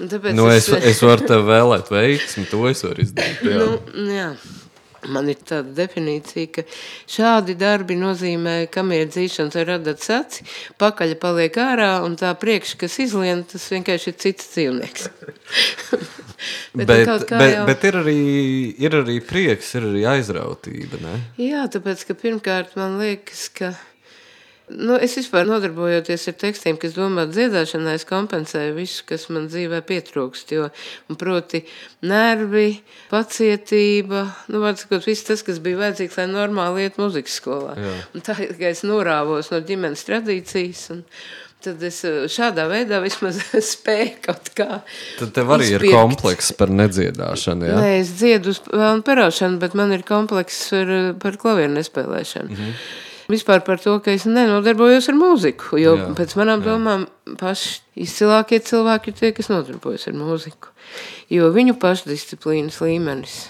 [0.00, 3.46] Un tāpēc nu, es, es, es varu tev vēlēt veiksmi, to es varu izdarīt.
[3.52, 3.62] Jā.
[3.62, 4.28] Nu, jā.
[5.10, 6.62] Man ir tāda definīcija, ka
[7.10, 10.44] šādi darbi nozīmē, kam ir dzīšanas ar radat saci,
[10.78, 15.08] pakaļa paliek ārā, un tā priekš, kas izlien, tas vienkārši ir cits dzīvnieks.
[16.78, 17.66] bet, bet, bet, jau...
[17.66, 18.18] bet ir, arī,
[18.78, 21.18] ir arī prieks, ir arī aizrautība, ne?
[21.42, 23.74] Jā, tāpēc, ka pirmkārt man liekas, ka
[24.72, 29.82] Nu, es vispār nodarbojoties ar tekstiem, kas domā dziedāšanai, es kompensēju visu, kas man dzīvē
[29.88, 30.54] pietrūkst.
[30.56, 30.68] Jo,
[31.20, 31.62] proti,
[32.08, 32.80] nervi,
[33.10, 37.76] pacietība, nu, sakot, viss tas, kas bija vajadzīgs, lai normāli iet muzikas skolā.
[38.24, 40.90] Tā kā es norāvos no ģimenes tradīcijas.
[40.96, 41.06] Un,
[41.62, 43.36] Tad es eh, šādā veidā vismaz
[43.72, 44.80] spēju kaut kā.
[45.20, 45.86] Tad tev arī izpirkt.
[45.86, 47.68] ir komplekss par nedziedāšanu.
[47.68, 47.76] Ja?
[47.78, 50.90] Nē, es dziedu uz vēlnu paraušanu, bet man ir komplekss par,
[51.22, 52.50] par klavieru nespēlēšanu.
[52.50, 55.78] Mm -hmm vispār par to, ka es nenodarbojos ar mūziku.
[55.80, 56.72] Jo jā, pēc manām jā.
[56.72, 57.06] domām
[57.40, 60.72] paši izcilākie cilvēki ir tie, kas nodarbojas ar mūziku.
[61.32, 63.42] Jo viņu pašdisciplīnas līmenis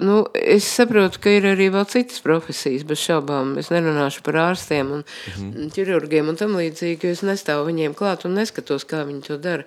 [0.00, 3.52] Nu, es saprotu, ka ir arī vēl citas profesijas, bez šaubām.
[3.60, 5.68] Es nerunāšu par ārstiem un mm.
[5.74, 9.66] ķirurgiem un tam līdzīgi, jo es nestāvu viņiem klāt un neskatos, kā viņi to dara.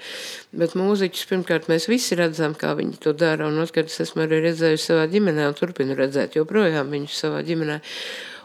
[0.50, 4.42] Bet mūziķus pirmkārt mēs visi redzam, kā viņi to dara, un otrkārt es esmu arī
[4.48, 7.78] redzējuši savā ģimenē un turpinu redzēt joprojām viņus savā ģimenē.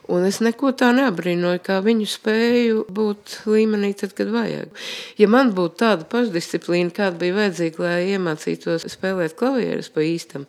[0.08, 4.72] Un es neko tā neabrīnoju, kā viņu spēju būt līmenī tad, kad vajag.
[5.20, 10.48] Ja man būtu tāda pašdisciplīna, kāda bija vajadzīga, lai iemācītos spēlēt klavierus pa īstam,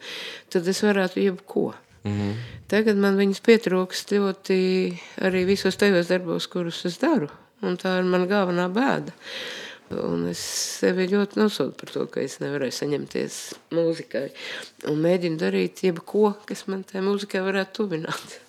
[0.50, 1.74] tad es varētu jebko.
[2.04, 2.36] Mm -hmm.
[2.68, 4.58] Tagad man viņas pietrūkst ļoti
[5.22, 7.30] arī visos tajos darbos, kurus es daru.
[7.62, 9.12] Un tā ir mana galvenā bēda.
[9.92, 10.40] Un es
[10.80, 13.40] sevi ļoti nosodu par to, ka es nevarēju saņemties
[13.76, 14.30] mūzikai.
[14.88, 18.40] Un mēģinu darīt jebko, kas man tajā mūzikai varētu tuvināt.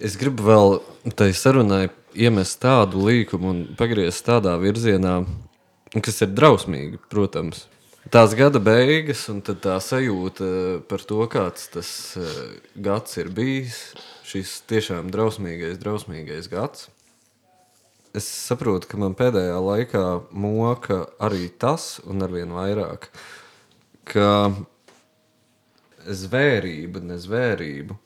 [0.00, 0.78] Es gribu vēl
[1.16, 5.20] tai sarunai iemest tādu līkumu un pagriezt tādā virzienā,
[6.00, 7.66] kas ir drausmīgi, protams.
[8.10, 10.46] Tās gada beigas un tā sajūta
[10.88, 12.38] par to, kāds tas eh,
[12.74, 13.82] gads ir bijis.
[14.30, 16.88] Šis tiešām drausmīgais, drausmīgais gads.
[18.16, 23.06] Es saprotu, ka man pēdējā laikā moka arī tas, un arvien vairāk,
[24.08, 24.30] ka
[26.08, 27.98] zvērība, nezvērība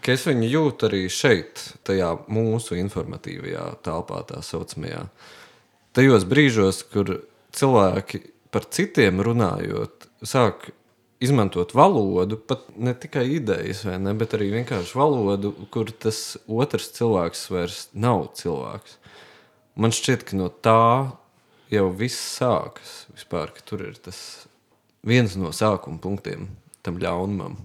[0.00, 5.06] ka es viņu jūtu arī šeit, tajā mūsu informatīvajā telpā, tā saucamajā.
[5.92, 7.18] Tajos brīžos, kur
[7.52, 10.70] cilvēki par citiem runājot, sāk
[11.22, 17.44] izmantot valodu, pat ne tikai idejas, ne, bet arī vienkārši valodu, kur tas otrs cilvēks
[17.52, 18.96] vairs nav cilvēks.
[19.78, 21.12] Man šķiet, ka no tā
[21.72, 23.04] jau viss sākas.
[23.14, 24.18] Vispār, tur ir tas
[25.06, 26.50] viens no sākuma punktiem
[26.84, 27.56] tam ļaunumam.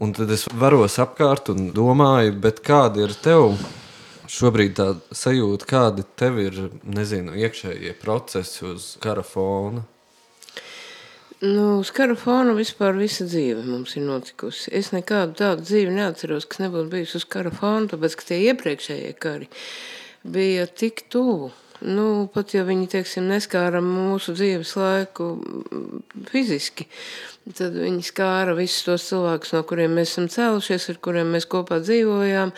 [0.00, 3.52] Un tad es varos apkārt un domāju, kāda ir tev
[4.32, 9.84] šobrīd tā sajūta, kādi tev ir nezinu, iekšējie procesi uz kara fona?
[11.42, 14.70] Nu, uz kara fona vispār visa dzīve mums ir notikusi.
[14.70, 19.16] Es nekādu tādu dzīvi neatceros, kas nebūtu bijusi uz kara fona, tāpēc, ka tie iepriekšējie
[19.18, 19.50] kari
[20.22, 21.50] bija tik tuvu.
[21.82, 25.32] Nu, pat ja viņi, teiksim, neskāra mūsu dzīves laiku
[26.30, 26.86] fiziski,
[27.42, 31.80] Tad viņi skāra visus tos cilvēkus, no kuriem mēs esam cēlušies, ar kuriem mēs kopā
[31.82, 32.52] dzīvojām,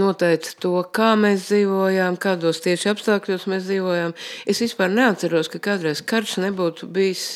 [0.00, 4.16] noteica to, kā mēs dzīvojām, kādos tieši apstākļos mēs dzīvojām.
[4.48, 7.26] Es vispār neatceros, ka kādreiz karš nebūtu bijis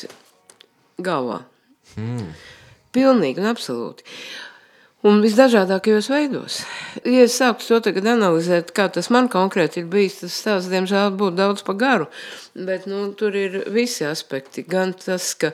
[0.97, 1.43] galvā.
[1.93, 2.33] Hmm.
[2.97, 4.07] Pilnīgi un absolūti
[5.07, 6.59] un visdažādākajos veidos.
[7.07, 11.13] Ja es sāktu to tagad analizēt, kā tas man konkrēti ir bijis, tas stāsts, diemžēl,
[11.19, 12.09] būtu daudz pa garu,
[12.53, 14.65] bet, nu, tur ir visi aspekti.
[14.67, 15.53] Gan tas, ka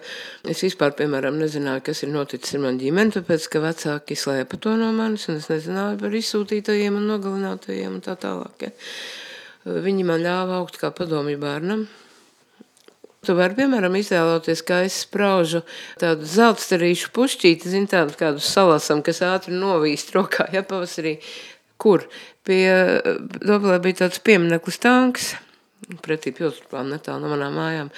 [0.50, 4.78] es vispār, piemēram, nezināju, kas ir noticis ar mani ģimeni, tāpēc, ka vecāki slēpa to
[4.80, 8.68] no manis, un es nezināju par izsūtītajiem un nogalinātajiem un tā tālāk.
[8.68, 8.74] Ja.
[9.64, 11.86] Viņi man ļāva augt kā padomju bērnam,
[13.24, 15.62] Tu vari, piemēram, iztēloties, kā es spraužu
[16.02, 21.16] tādu zeltsterīšu pušķīti, zin tādu kādu salasam, kas ātri novīst rokā, ja pavasarī.
[21.80, 22.04] Kur?
[22.44, 22.68] Pie
[23.40, 25.30] Doblē bija tāds piemineklis tanks,
[26.04, 27.92] pretī pilsētām netālu no manām mājām.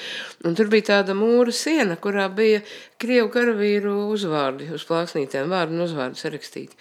[0.46, 2.62] Un tur bija tāda mūra siena, kurā bija
[3.02, 6.78] krievu karavīru uzvārdi uz plāksnītēm, vārdu un uzvārdu sarakstīti.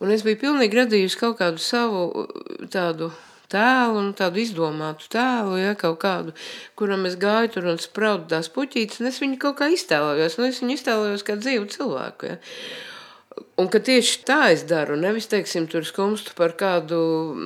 [0.00, 2.28] Un es biju pilnīgi radījusi kaut kādu savu
[2.72, 3.10] tādu
[3.52, 6.36] tēlu, nu, tādu izdomātu tēlu, ja, kaut kādu,
[6.78, 10.48] kuram es gāju tur un spraudu tās puķītes, un es viņu kaut kā iztēlojos, un
[10.50, 12.38] es viņu iztēlojos kā dzīvu cilvēku, ja.
[13.60, 16.98] Un ka tieši tā es daru, nevis, teiksim, tur skumstu par kādu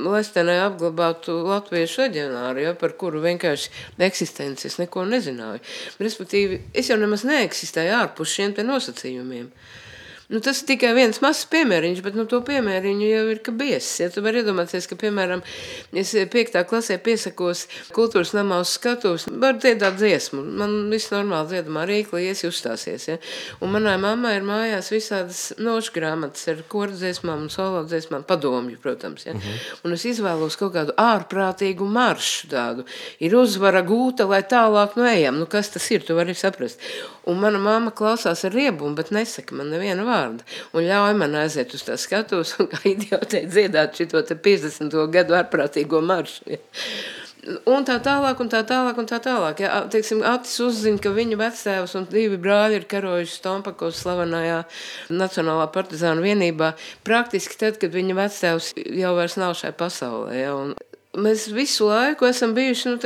[0.07, 3.73] lestenē apglabātu latviešu leģionāru, ja, par kuru vienkārši
[4.07, 5.63] eksistenci es neko nezināju.
[6.03, 9.51] Respektīvi, es jau nemaz neeksistēju ārpus šiem te nosacījumiem.
[10.35, 14.01] Nu, tas ir tikai viens mazs piemēriņš, bet nu, to piemēriņu jau ir biesis.
[14.01, 15.45] Ja tu vari iedomāties, ka, piemēram,
[15.95, 20.43] es piektā klasē piesakos kultūras namā uz skatuves, var dziedāt dziesmu.
[20.59, 23.07] Man viss normāli dziedamā rīkli ies uzstāsies.
[23.13, 23.19] Ja?
[23.63, 29.29] Un manai mammai ir mājās visādas nošu grāmatas ar kordziesmām un solo dziesmām, padomju, protams.
[29.29, 29.37] Ja?
[29.37, 29.55] Uh mhm.
[29.55, 29.79] -huh.
[29.85, 32.85] Un es izvēlos kaut kādu ārprātīgu maršu tādu.
[33.21, 35.39] Ir uzvara gūta, lai tālāk nu ejam.
[35.39, 36.81] Nu, kas tas ir, tu vari saprast.
[37.25, 40.24] Un mana mamma klausās ar riebumu, bet nesaka man nevienu vārdu.
[40.75, 44.97] Un ļauj man aiziet uz tā skatus un kā idiotē dziedāt šito te 50.
[45.15, 46.55] gadu ārprātīgo maršu.
[46.55, 46.63] Ja.
[47.69, 49.61] Un tā tālāk, un tā tālāk, un tā tālāk.
[49.61, 54.63] Ja, teiksim, Atis uzzina, ka viņa vectēvs un divi brāļi ir karojuši Stompakos slavenajā
[55.13, 56.73] Nacionālā partizānu vienībā.
[57.05, 60.39] Praktiski tad, kad viņa vectēvs jau vairs nav šai pasaulē.
[60.39, 60.73] Ja, un
[61.15, 62.99] Mēs visu laiku esam bijuši nu,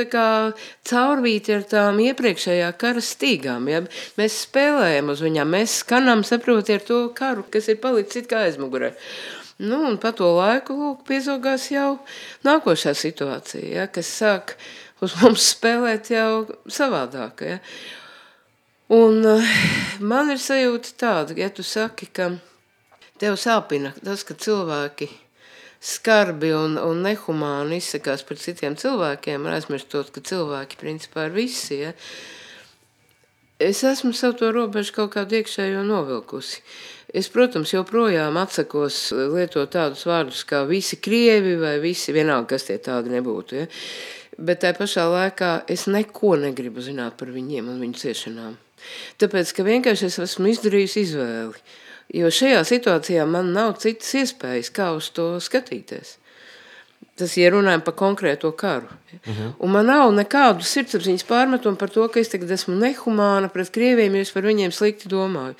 [0.89, 3.67] caurvīti ar tām iepriekšējā kara stīgām.
[3.69, 3.83] Ja?
[4.17, 8.95] Mēs spēlējam uz viņām, mēs skanam, saprotiet, ar to karu, kas ir palicis kā aizmugurē.
[9.59, 11.99] Nu, un pa to laiku lūk, piezogās jau
[12.47, 13.87] nākošā situācija, ja?
[13.91, 14.55] kas sāk
[15.05, 17.45] uz mums spēlēt jau savādāk.
[17.45, 17.61] Ja?
[18.95, 19.55] Un uh,
[20.01, 22.31] man ir sajūta tāda, ja tu saki, ka
[23.21, 25.11] tev sāpina tas, ka cilvēki
[25.79, 31.95] skarbi un, un nehumāni izsakās par citiem cilvēkiem, aizmirstot, ka cilvēki principā ir visi, ja?
[33.59, 36.61] Es esmu sev to robežu kaut kādu iekšējo novilkusi.
[37.11, 42.77] Es, protams, joprojām atsakos lietot tādus vārdus kā visi krievi vai visi vienalga, kas tie
[42.85, 43.59] tādi nebūtu.
[43.59, 43.67] Ja?
[44.39, 48.55] Bet tajā pašā laikā es neko negribu zināt par viņiem un viņu ciešanām.
[49.19, 51.63] Tāpēc, ka vienkārši es esmu izdarījusi izvēli.
[52.13, 56.15] Jo šajā situācijā man nav citas iespējas, kā uz to skatīties.
[57.19, 58.87] Tas ir runājot par konkrēto karu.
[58.87, 59.41] Uh mhm.
[59.41, 59.53] -huh.
[59.59, 64.15] Un man nav nekādu sirdsapziņas pārmetumu par to, ka es tagad esmu nehumāna pret krieviem,
[64.15, 65.55] jo es par viņiem slikti domāju.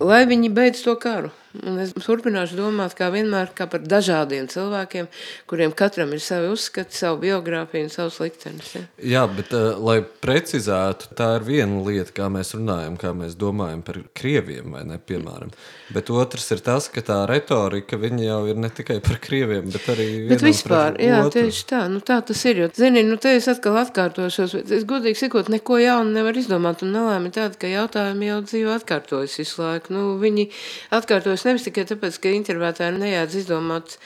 [0.00, 1.30] Lai viņi beidz to karu.
[1.60, 5.08] Un es turpināšu domāt, kā vienmēr, kā par dažādiem cilvēkiem,
[5.50, 8.70] kuriem katram ir savi uzskati, savu biogrāfiju un savus liktenis.
[8.72, 8.84] Ja?
[9.12, 13.82] Jā, bet, uh, lai precizētu, tā ir viena lieta, kā mēs runājam, kā mēs domājam
[13.84, 15.52] par krieviem, vai ne, piemēram.
[15.92, 20.08] Bet otrs ir tas, ka tā retorika jau ir ne tikai par krieviem, bet arī
[20.30, 21.42] bet vispār, jā, otru.
[21.42, 22.62] tieši tā, nu tā tas ir.
[22.62, 26.80] Jo, zini, nu te es atkal atkārtošos, bet es godīgi sakot, neko jaunu nevar izdomāt,
[26.86, 29.92] un nelēmi tāda, ka jautājumi jau dzīvo atkārtojas visu laiku.
[29.92, 30.48] Nu, viņi
[30.96, 33.96] atkārtojas jautājums nevis tikai tāpēc, ka intervētāji nejādz izdomāt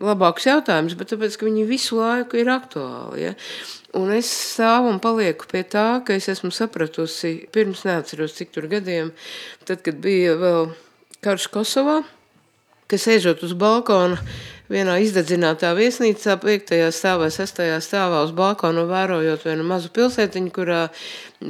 [0.00, 3.26] labākus jautājumus, bet tāpēc, ka viņi visu laiku ir aktuāli.
[3.26, 3.34] Ja?
[3.94, 8.68] Un es stāvu un palieku pie tā, ka es esmu sapratusi, pirms neatceros, cik tur
[8.72, 9.12] gadiem,
[9.66, 10.72] tad, kad bija vēl
[11.22, 12.00] karš Kosovā,
[12.88, 14.16] ka sēžot uz balkona,
[14.72, 16.72] vienā izdedzinātā viesnīcā, 5.
[16.96, 17.60] stāvā, 6.
[17.84, 20.86] stāvā uz balkonu, vērojot vienu mazu pilsētiņu, kurā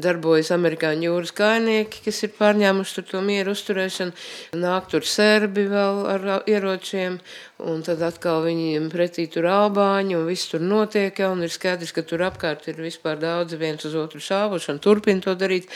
[0.00, 4.14] darbojas amerikāņu jūras kainieki, kas ir pārņēmuši to mieru uzturēšanu.
[4.58, 7.18] Nāk tur serbi vēl ar ieročiem,
[7.62, 11.92] un tad atkal viņiem pretī tur albāņi, un viss tur notiek, ja, un ir skaidrs,
[11.94, 15.68] ka tur apkārt ir vispār daudzi viens uz otru šāvuši, un turpina to darīt.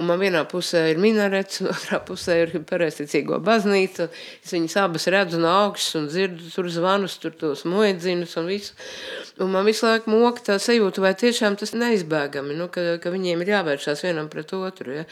[0.00, 4.10] Un man vienā pusē ir minarets, un otrā pusē ir pareisticīgo baznīca.
[4.44, 8.76] Es viņas abas redzu no augšas un dzirdu tur zvanus, tur tos muedzinus un visu.
[9.40, 13.40] Un man visu laiku moka tā sajūta, vai tiešām tas neizbēgami, nu, ka, ka viņiem
[13.44, 14.96] ir jāvēršās vienam pret otru.
[15.00, 15.04] Ja?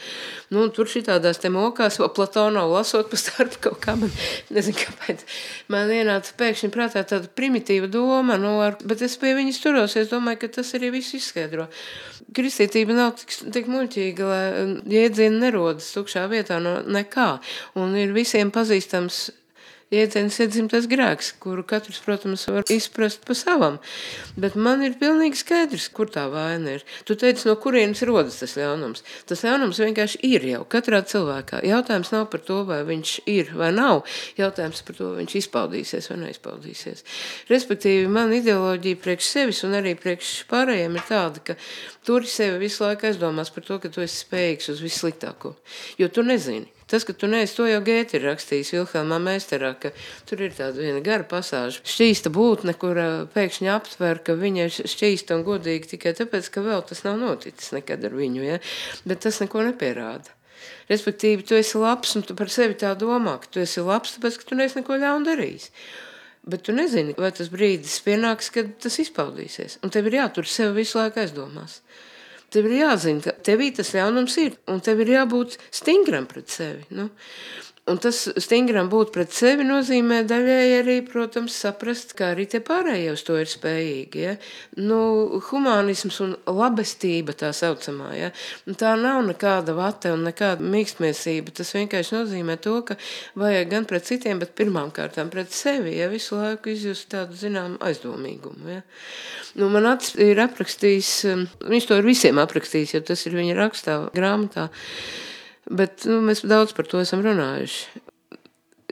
[0.53, 4.11] Nu, tur šitādās te mokās, vēl Platonovu lasot pa starp kaut kā, man
[4.55, 5.25] nezinu, kāpēc.
[5.71, 10.11] Man ienāca pēkšņi prātā tāda primitīva doma, nu, ar, bet es pie viņas turos, es
[10.11, 11.69] domāju, ka tas arī viss izskaidro.
[12.35, 14.43] Kristietība nav tik, tik muļķīga, lai
[14.93, 17.31] jēdzieni nerodas tukšā vietā no nekā.
[17.81, 19.29] Un ir visiem pazīstams
[19.93, 23.79] jēdziens iedzimtais grēks, kuru katrs, protams, var izprast pa savam.
[24.39, 26.85] Bet man ir pilnīgi skaidrs, kur tā vaina ir.
[27.07, 29.03] Tu teici, no kurienes rodas tas ļaunums.
[29.29, 31.63] Tas ļaunums vienkārši ir jau katrā cilvēkā.
[31.67, 34.05] Jautājums nav par to, vai viņš ir vai nav.
[34.39, 37.05] Jautājums par to, vai viņš izpaudīsies vai neizpaudīsies.
[37.49, 41.57] Respektīvi, man ideoloģija priekš sevis un arī priekš pārējiem ir tāda, ka
[42.05, 45.55] turi sevi visu laiku aizdomās par to, ka tu esi spējīgs uz vissliktāko.
[45.97, 46.78] Jo tu nezini.
[46.89, 49.91] Tas, ka tu neesi to jau Gēti ir rakstījis Vilhelmā Meisterā, ka
[50.29, 51.83] tur ir tāda viena gara pasāža.
[51.85, 52.97] Šķīsta būtne, kur
[53.35, 57.75] pēkšņi aptver, ka viņa ir šķīsta un godīga tikai tāpēc, ka vēl tas nav noticis
[57.77, 58.57] nekad ar viņu, ja?
[59.05, 60.33] bet tas neko nepierāda.
[60.89, 64.41] Respektīvi, tu esi labs un tu par sevi tā domā, ka tu esi labs, tāpēc,
[64.41, 65.69] ka tu neesi neko ļaunu darījis.
[66.49, 69.77] Bet tu nezini, vai tas brīdis pienāks, kad tas izpaudīsies.
[69.85, 71.83] Un tev ir jātur sev visu laiku aizdomās.
[72.49, 76.87] Tev ir jāzina, ka tevī tas ļaunums ir, un tev ir jābūt stingram pret sevi.
[76.97, 77.09] Nu?
[77.89, 83.13] Un tas stingram būt pret sevi nozīmē daļēji arī, protams, saprast, ka arī tie pārējie
[83.15, 84.21] uz to ir spējīgi.
[84.21, 84.33] Ja?
[84.77, 84.99] Nu,
[85.49, 88.29] humanisms un labestība tā saucamā, ja?
[88.79, 91.53] Tā nav nekāda vate un nekāda mīkstmiesība.
[91.57, 92.97] Tas vienkārši nozīmē to, ka
[93.39, 97.79] vajag gan pret citiem, bet pirmām kārtām pret sevi, ja visu laiku izjust tādu, zinām,
[97.85, 98.75] aizdomīgumu.
[98.75, 98.83] Ja?
[99.57, 101.13] Nu, man ats ir aprakstījis,
[101.65, 104.69] viņš to ir visiem aprakstījis, jo tas ir viņa rakstā grāmatā.
[105.69, 108.01] Bet nu, mēs daudz par to esam runājuši.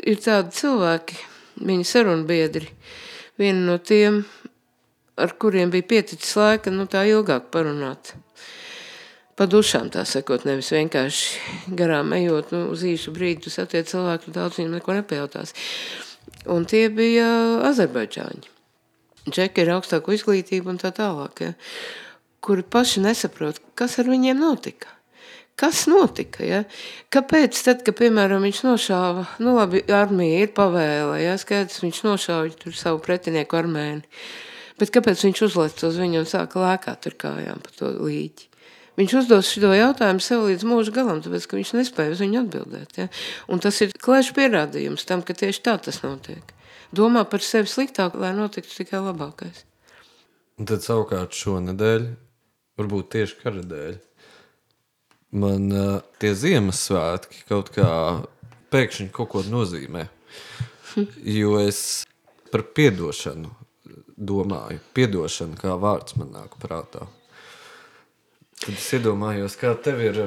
[0.08, 1.18] Ir tādi cilvēki,
[1.66, 2.70] viņa sarunbiedri,
[3.42, 4.22] viena no tiem,
[5.18, 8.14] ar kuriem bija pieticis laika, nu tā ilgāk parunāt.
[9.38, 14.34] Pa dušām tā sakot, nevis vienkārši garām ejot, nu uz īsu brīdi tu satiec cilvēku,
[14.34, 15.54] daudz viņam neko nepajautās.
[16.54, 17.28] Un tie bija
[17.70, 18.54] Azerbaidžāņi.
[19.28, 21.54] Džeki ir augstāko izglītību un tā tālāk, ja,
[22.42, 24.97] kuri paši nesaprot, kas ar viņiem notika.
[25.58, 26.44] Kas notika?
[26.46, 26.60] Ja?
[27.14, 32.74] Kāpēc tad, kad, piemēram, viņš nošāva, nu labi, armija ir pavēle, ja, skaidrs, viņš nošāva
[32.78, 34.06] savu pretinieku armēni,
[34.78, 38.54] bet kāpēc viņš uzlec uz viņu un sāka lēkāt ar kājām pa to līķi?
[38.98, 42.96] Viņš uzdos šo jautājumu sev līdz mūža galam, tāpēc, ka viņš nespēja uz viņu atbildēt.
[42.98, 43.10] Ja?
[43.50, 46.54] Un tas ir klēšs pierādījums tam, ka tieši tā tas notiek.
[46.94, 49.66] Domā par sevi sliktāk, lai notiktu tikai labākais.
[50.58, 52.08] Un tad savukārt šonadēļ,
[52.82, 53.98] varbūt tieši kara dēļ,
[55.32, 57.90] man uh, tie Ziemassvētki kaut kā
[58.74, 60.08] pēkšņi kaut ko nozīmē.
[61.22, 62.06] Jo es
[62.52, 63.52] par piedošanu
[64.18, 64.82] domāju.
[64.98, 67.06] Piedošana kā vārds man nāk prātā.
[68.58, 70.24] Tad es iedomājos, kā tev ir.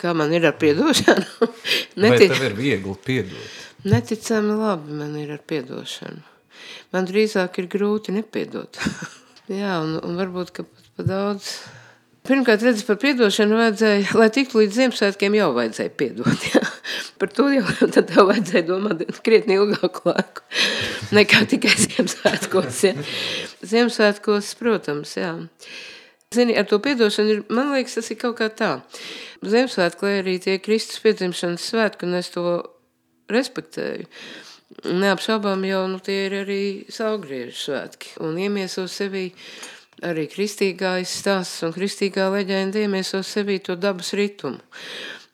[0.00, 1.26] Kā man ir ar piedošanu?
[2.00, 3.58] Vai Netic, tev ir viegli piedot?
[3.84, 6.22] neticami labi man ir ar piedošanu.
[6.92, 8.78] Man drīzāk ir grūti nepiedot.
[9.60, 11.52] Jā, un, un varbūt, ka pat pa daudz.
[12.30, 16.44] Pirmkārt, redz, par piedošanu vajadzēja, lai tiktu līdz Ziemassvētkiem, jau vajadzēja piedot.
[16.46, 16.60] Jā.
[17.18, 17.64] Par to jau
[17.96, 20.44] tad tev vajadzēja domāt krietni ilgāku laiku
[21.18, 22.82] nekā tikai Ziemassvētkos.
[22.86, 22.92] Jā.
[23.72, 25.32] Ziemassvētkos, protams, jā.
[26.30, 28.70] Zini, ar to piedošanu ir, man liekas, tas ir kaut kā tā.
[29.42, 32.44] Ziemassvētku, lai arī tie Kristus piedzimšanas svētki, un es to
[33.34, 34.06] respektēju.
[34.86, 36.62] Neapšaubām jau nu, tie ir arī
[36.94, 38.14] saulgriežu svētki.
[38.22, 39.32] Un iemieso sevī
[40.06, 44.60] arī kristīgais stāsts un kristīgā leģenda iemieso sevī to dabas ritumu.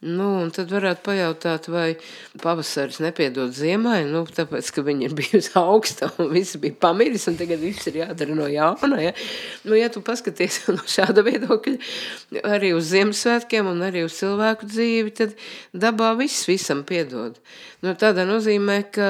[0.07, 1.95] Nu, un tad varētu pajautāt, vai
[2.43, 7.39] pavasaris nepiedod ziemai, nu, tāpēc, ka viņa ir bijusi augsta un viss bija pamiris, un
[7.41, 9.01] tagad viss ir jādara no jauna.
[9.01, 9.15] Ja,
[9.65, 15.15] nu, ja tu paskaties no šāda viedokļa arī uz Ziemassvētkiem un arī uz cilvēku dzīvi,
[15.17, 15.33] tad
[15.73, 17.41] dabā viss visam piedod.
[17.81, 19.09] Nu, tādā nozīmē, ka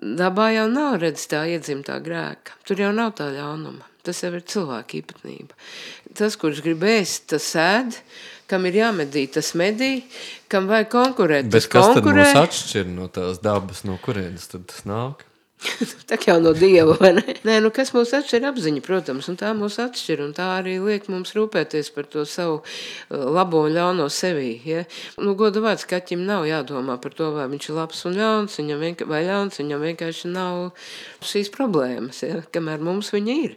[0.00, 2.56] dabā jau nav redz tā iedzimtā grēka.
[2.64, 3.90] Tur jau nav tā ļaunuma.
[4.04, 5.56] Tas jau ir cilvēka īpatnība.
[6.14, 7.96] Tas, kurš grib ēst, tas ēd,
[8.50, 9.92] kam ir jāmedī, tas medī,
[10.52, 12.26] kam vajag konkurēt, Bet kas tad konkurē.
[12.28, 15.24] mūs atšķir no tās dabas, no kurienes tad tas nāk?
[16.08, 17.22] Tā jau no dieva, vai ne?
[17.46, 21.06] Nē, nu kas mūs atšķir apziņa, protams, un tā mūs atšķir, un tā arī liek
[21.12, 24.84] mums rūpēties par to savu uh, labo un ļauno sevī, ja?
[25.20, 28.84] Nu, goda vārds kaķim nav jādomā par to, vai viņš ir labs un ļauns, viņam
[28.84, 30.64] vienkārši, vai ļauns, viņam vienkārši nav
[31.24, 32.42] šīs problēmas, ja?
[32.54, 33.56] kamēr mums viņa ir.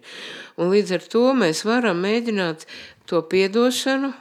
[0.57, 2.67] Un līdz ar to mēs varam mēģināt
[3.07, 4.13] to piedošanu,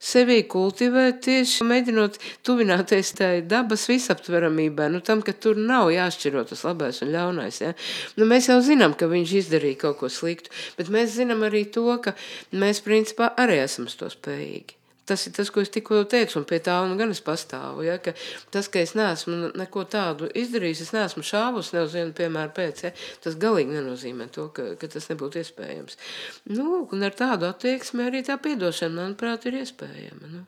[0.00, 6.64] sevī kultivēt tieši mēģinot tuvināties tai dabas visaptveramībai, nu tam, ka tur nav jāšķiro tas
[6.66, 7.74] labais un ļaunais, ja?
[8.16, 11.86] Nu, mēs jau zinām, ka viņš izdarīja kaut ko sliktu, bet mēs zinām arī to,
[12.02, 12.16] ka
[12.56, 14.79] mēs principā arī esam to spējīgi.
[15.10, 17.82] Tas ir tas, ko es tikko teicu, un pie tā un gan es pastāvu.
[17.82, 18.14] Ja, ka
[18.54, 22.84] tas, ka es neesmu neko tādu izdarījis, es neesmu šāvus ne uz vienu piemēru pēc,
[22.86, 22.92] ja,
[23.24, 25.98] tas galīgi nenozīmē to, ka, ka tas nebūtu iespējams.
[26.54, 30.30] Nu, un ar tādu attieksmi arī tā piedošana, manuprāt, ir iespējama.
[30.36, 30.46] Nu.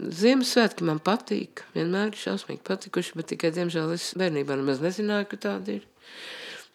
[0.00, 5.38] Ziemassvētki man patīk, vienmēr ir šausmīgi patikuši, bet tikai, diemžēl, es bērnībā nemaz nezināju, ka
[5.46, 5.88] tāda ir.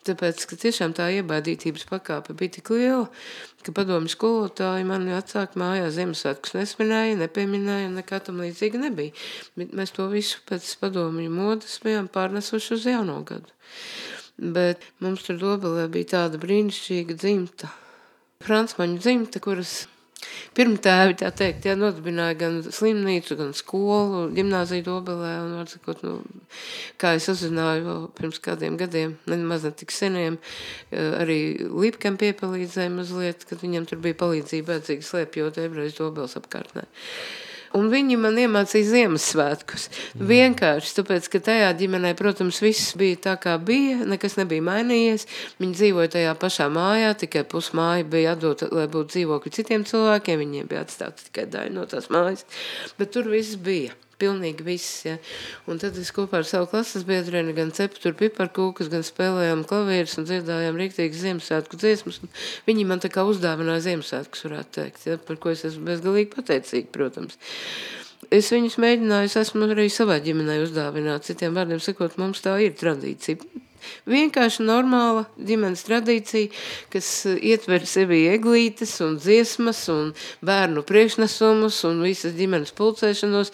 [0.05, 3.07] Tāpēc, ka tiešām tā iebādītības pakāpe bija tik liela,
[3.65, 9.15] ka padomju skolotāji mani atsāk mājās Ziemassvētkus nesvinēja, nepieminēja nekā tam līdzīga nebija.
[9.57, 13.49] Bet mēs to visu pēc padomju modas bijām pārnesuši uz jauno gadu.
[14.37, 17.71] Bet mums tur dobelē bija tāda brīnišķīga dzimta.
[18.45, 19.85] Francmaņu dzimta, kuras
[20.55, 26.13] Pirmtēvi, tā teikt, jā, nodibināja gan slimnīcu, gan skolu, ģimnāziju dobelē, un, var sakot, nu,
[27.01, 30.39] kā es uzzināju vēl pirms kādiem gadiem, nemaz ne tik seniem,
[30.91, 31.39] eh, arī
[31.75, 36.87] Lipkam piepalīdzēja mazliet, kad viņam tur bija palīdzība vajadzīga slēpjot ebrejas dobeles apkārtnē.
[37.75, 39.89] Un viņi man iemācīja Ziemassvētkus.
[40.15, 40.27] Mm.
[40.29, 45.27] Vienkārši tāpēc, ka tajā ģimenē, protams, viss bija tā, kā bija, nekas nebija mainījies.
[45.59, 50.41] Viņi dzīvoja tajā pašā mājā, tikai pusmāja bija atdota, lai būtu dzīvokļi citiem cilvēkiem.
[50.45, 52.47] Viņiem bija atstāta tikai daļa no tās mājas.
[52.99, 53.93] Bet tur viss bija.
[54.21, 55.01] Pilnīgi viss.
[55.07, 55.17] Ja.
[55.67, 60.15] Un tad es kopā ar savu klases biedreni gan cepu tur piparkūkas, gan spēlējām klavierus
[60.21, 62.21] un dziedājām rīktīgas Ziemassvētku dziesmas.
[62.69, 66.89] Viņi man tā kā uzdāvināja Ziemassvētkus, varētu teikt, ja, par ko es esmu bezgalīgi pateicīgi,
[66.95, 67.39] protams.
[68.33, 71.27] Es viņus mēģināju, es esmu arī savā ģimenē uzdāvināt.
[71.27, 73.63] Citiem vārdiem sakot, mums tā ir tradīcija.
[74.09, 76.49] Vienkārši normāla ģimenes tradīcija,
[76.93, 80.13] kas ietver sevi eglītes un dziesmas un
[80.45, 83.53] bērnu priekšnesumus un visas ģimenes pulcēšanos.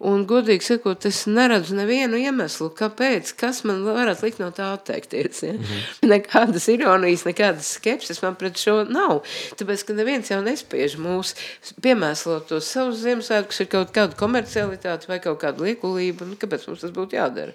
[0.00, 5.42] Un, godīgi sakot, es neredzu nevienu iemeslu, kāpēc, kas man varētu likt no tā atteikties.
[5.44, 5.52] Ja?
[5.52, 6.08] Mm -hmm.
[6.14, 9.20] Nekādas ironijas, nekādas skepses man pret šo nav.
[9.60, 11.34] Tāpēc, ka neviens jau nespiež mūs
[11.82, 16.24] piemēslot tos savus Ziemassvētkus ar kaut kādu komercialitāti vai kaut kādu liekulību.
[16.24, 17.52] Nu, kāpēc mums tas būtu jādara?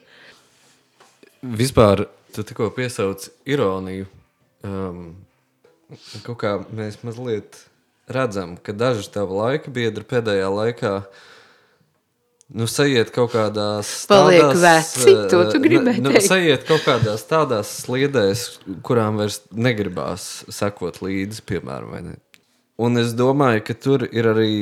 [1.41, 4.05] Vispār tu tikko piesauc ironiju.
[4.63, 5.15] Um,
[6.23, 7.65] kaut kā mēs mazliet
[8.07, 11.01] redzam, ka daži tavi laika biedri pēdējā laikā
[12.53, 16.27] nu, sajiet kaut kādās Paliek veci, to tu gribēji nu, teikt.
[16.27, 18.45] sajiet kaut kādās tādās sliedēs,
[18.85, 22.15] kurām vairs negribās sekot līdzi, piemēram, vai ne?
[22.85, 24.55] Un es domāju, ka tur ir arī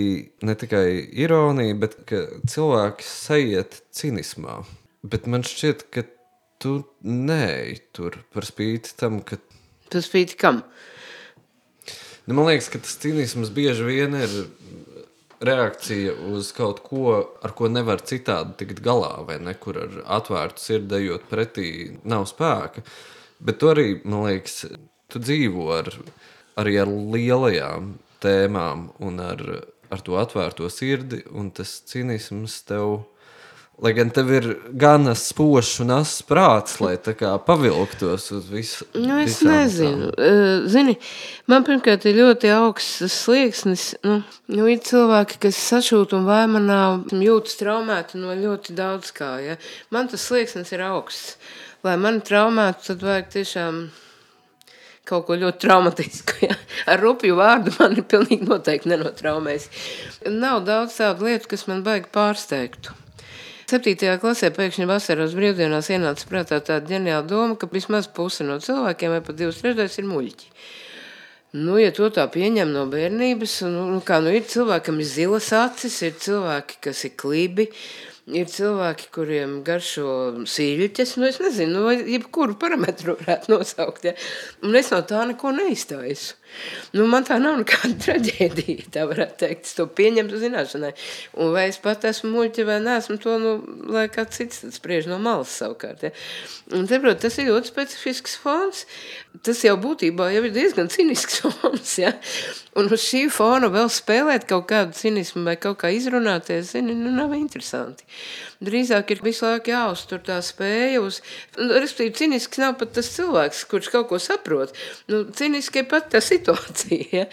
[0.45, 0.85] ne tikai
[1.25, 4.59] ironija, bet ka cilvēki sajiet cinismā.
[5.01, 6.05] Bet man šķiet, ka
[6.61, 9.41] tu nē, tur par spīti tam, ka
[9.93, 10.63] Tas spīti kam?
[12.25, 14.31] Nu, man liekas, ka tas cinisms bieži vien ir
[15.43, 20.63] reakcija uz kaut ko, ar ko nevar citādi tikt galā, vai ne, kur ar atvērtu
[20.63, 21.67] sirdi ejot pretī,
[22.07, 22.83] nav spēka.
[23.43, 24.63] Bet tu arī, man liekas,
[25.11, 25.91] tu dzīvo ar,
[26.59, 29.43] arī ar lielajām tēmām un ar,
[29.91, 33.01] ar to atvērto sirdi, un tas cinisms tev
[33.83, 34.45] Lai gan tev ir
[34.79, 38.85] gan spožs un asins prāts, lai tā kā pavilktos uz visu.
[38.95, 40.07] Nu, es nezinu.
[40.15, 40.93] Uh, zini,
[41.51, 43.89] man pirmkārt ir ļoti augsts slieksnis.
[44.07, 44.21] Nu,
[44.55, 46.79] nu, ir cilvēki, kas sašūt un vaimanā
[47.25, 49.33] jūtas traumēti no ļoti daudz kā.
[49.43, 49.59] Ja?
[49.91, 51.35] Man tas slieksnis ir augsts.
[51.83, 53.83] Lai mani traumētu, tad vajag tiešām
[55.11, 56.39] kaut ko ļoti traumatisku.
[56.47, 56.55] Ja?
[56.87, 59.71] Ar rupju vārdu man ir pilnīgi noteikti nenotraumējis.
[60.31, 63.02] Nav daudz tādu lietu, kas man baigi pārsteigtu.
[63.71, 69.13] Septītajā klasē pēkšņi vasaras brīvdienās ienāca prātā tāda ģeniāla doma, ka vismaz puse no cilvēkiem
[69.15, 70.49] vai pat divas trešdaļas ir muļķi.
[71.53, 75.51] Nu, ja to tā pieņem no bērnības, nu, nu kā nu ir cilvēkam ir zilas
[75.53, 77.67] acis, ir cilvēki, kas ir klibi,
[78.33, 80.09] ir cilvēki, kuriem garšo
[80.49, 84.15] sīļķes, nu es nezinu, nu, jebkuru parametru varētu nosaukt, ja?
[84.65, 86.39] un es no tā neko neiztaisu.
[86.93, 89.67] Nu, man tā nav nekāda traģēdija, tā varētu teikt.
[89.69, 90.93] Es to pieņemtu zināšanai.
[91.41, 93.53] Un vai es pat esmu muļķi vai neesmu, to, nu,
[93.93, 96.07] lai kāds cits spriež no malas savukārt.
[96.07, 96.13] Ja.
[96.73, 98.85] Un, saprot, tas ir ļoti specifisks fons.
[99.43, 101.97] Tas jau būtībā jau ir diezgan cinisks fons.
[102.01, 102.13] Ja.
[102.77, 107.11] Un uz šī fona vēl spēlēt kaut kādu cinismu vai kaut kā izrunāties, zini, nu,
[107.13, 108.05] nav interesanti.
[108.63, 111.19] Drīzāk ir visu laiku jāuztur tā spēja uz,
[111.59, 114.73] nu, respektīvi, cinisks nav pat tas cilvēks, kurš kaut ko saprot.
[115.11, 117.09] Nu, ciniski ir pat tā situācija situācija.
[117.23, 117.27] Ja?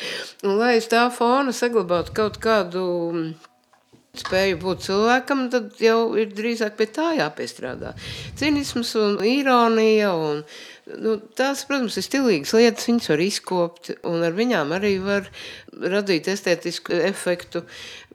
[0.44, 2.82] Un, lai uz tā fona saglabātu kaut kādu
[3.12, 3.30] mm,
[4.20, 7.94] spēju būt cilvēkam, tad jau ir drīzāk pie tā jāpiestrādā.
[8.38, 10.42] Cinisms un ironija un
[10.98, 15.28] nu, tās, protams, ir stilīgas lietas, viņas var izkopt un ar viņām arī var
[15.70, 17.62] radīt estētisku efektu,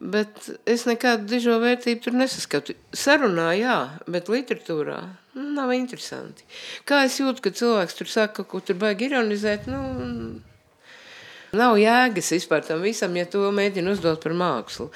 [0.01, 2.75] bet es nekādu dižo vērtību tur nesaskatu.
[2.91, 3.77] Sarunā, jā,
[4.11, 4.99] bet literatūrā
[5.35, 6.43] nu, nav interesanti.
[6.87, 9.81] Kā es jūtu, ka cilvēks tur saka, ko tur baigi ironizēt, nu,
[11.55, 14.89] Nav jēgas vispār tam visam, ja to mēģina uzdot par mākslu.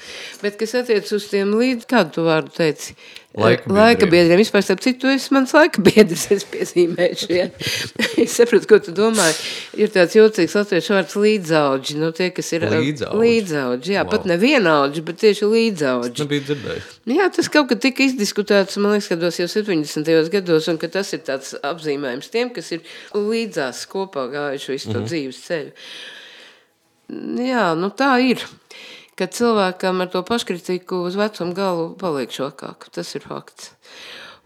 [0.44, 2.96] Bet, kas attiec uz tiem līdz, kādu tu vārdu teici?
[3.34, 3.76] Laika biedriem.
[3.76, 4.40] Laika biedriem.
[4.40, 7.28] Vispār, starp citu, tu esi mans laika biedrs, es piezīmēšu.
[7.30, 7.44] Ja?
[8.24, 9.36] es sapratu, ko tu domāji.
[9.78, 11.98] Ir tāds jocīgs latviešu vārds līdzaudži.
[12.02, 13.22] Nu, tie, kas ir līdzaudži.
[13.22, 14.10] līdzaudži jā, wow.
[14.16, 16.16] pat ne vienaudži, bet tieši līdzaudži.
[16.18, 16.92] Tas nebija dzirdējis.
[17.14, 20.14] Jā, tas kaut kad tika izdiskutēts, man liekas, gados jau 70.
[20.34, 22.82] gados, un ka tas ir tāds apzīmējums tiem, kas ir
[23.14, 25.12] līdzās kopā gājuši visu to mm -hmm.
[25.12, 25.76] dzīves ceļu.
[27.10, 28.42] Jā, nu tā ir.
[29.18, 32.86] Kad cilvēkam ar to paškritiku uz vecumu galu paliek šokāk.
[32.94, 33.74] Tas ir fakts.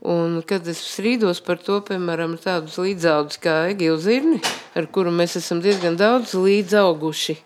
[0.04, 4.40] Un, kad es strīdos par to, piemēram, tādus līdzaudus kā Egīla Zirni,
[4.76, 7.38] ar kuru mēs esam diezgan daudz līdzauguši,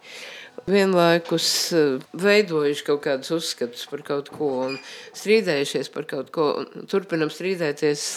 [0.66, 4.74] vienlaikus eh, veidojuši kaut kādus uzskatus par kaut ko un
[5.14, 6.48] strīdējušies par kaut ko,
[6.90, 8.08] turpinam strīdēties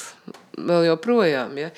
[0.58, 1.54] vēl joprojām.
[1.62, 1.70] Ja?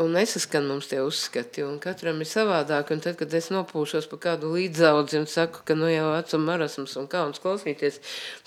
[0.00, 2.94] Un nesaskan mums tie uzskati, un katram ir savādāk.
[2.94, 6.94] Un tad, kad es nopūšos pa kādu līdzaudzi un saku, ka nu jau vecuma marasms
[6.96, 7.98] un kauns klausīties,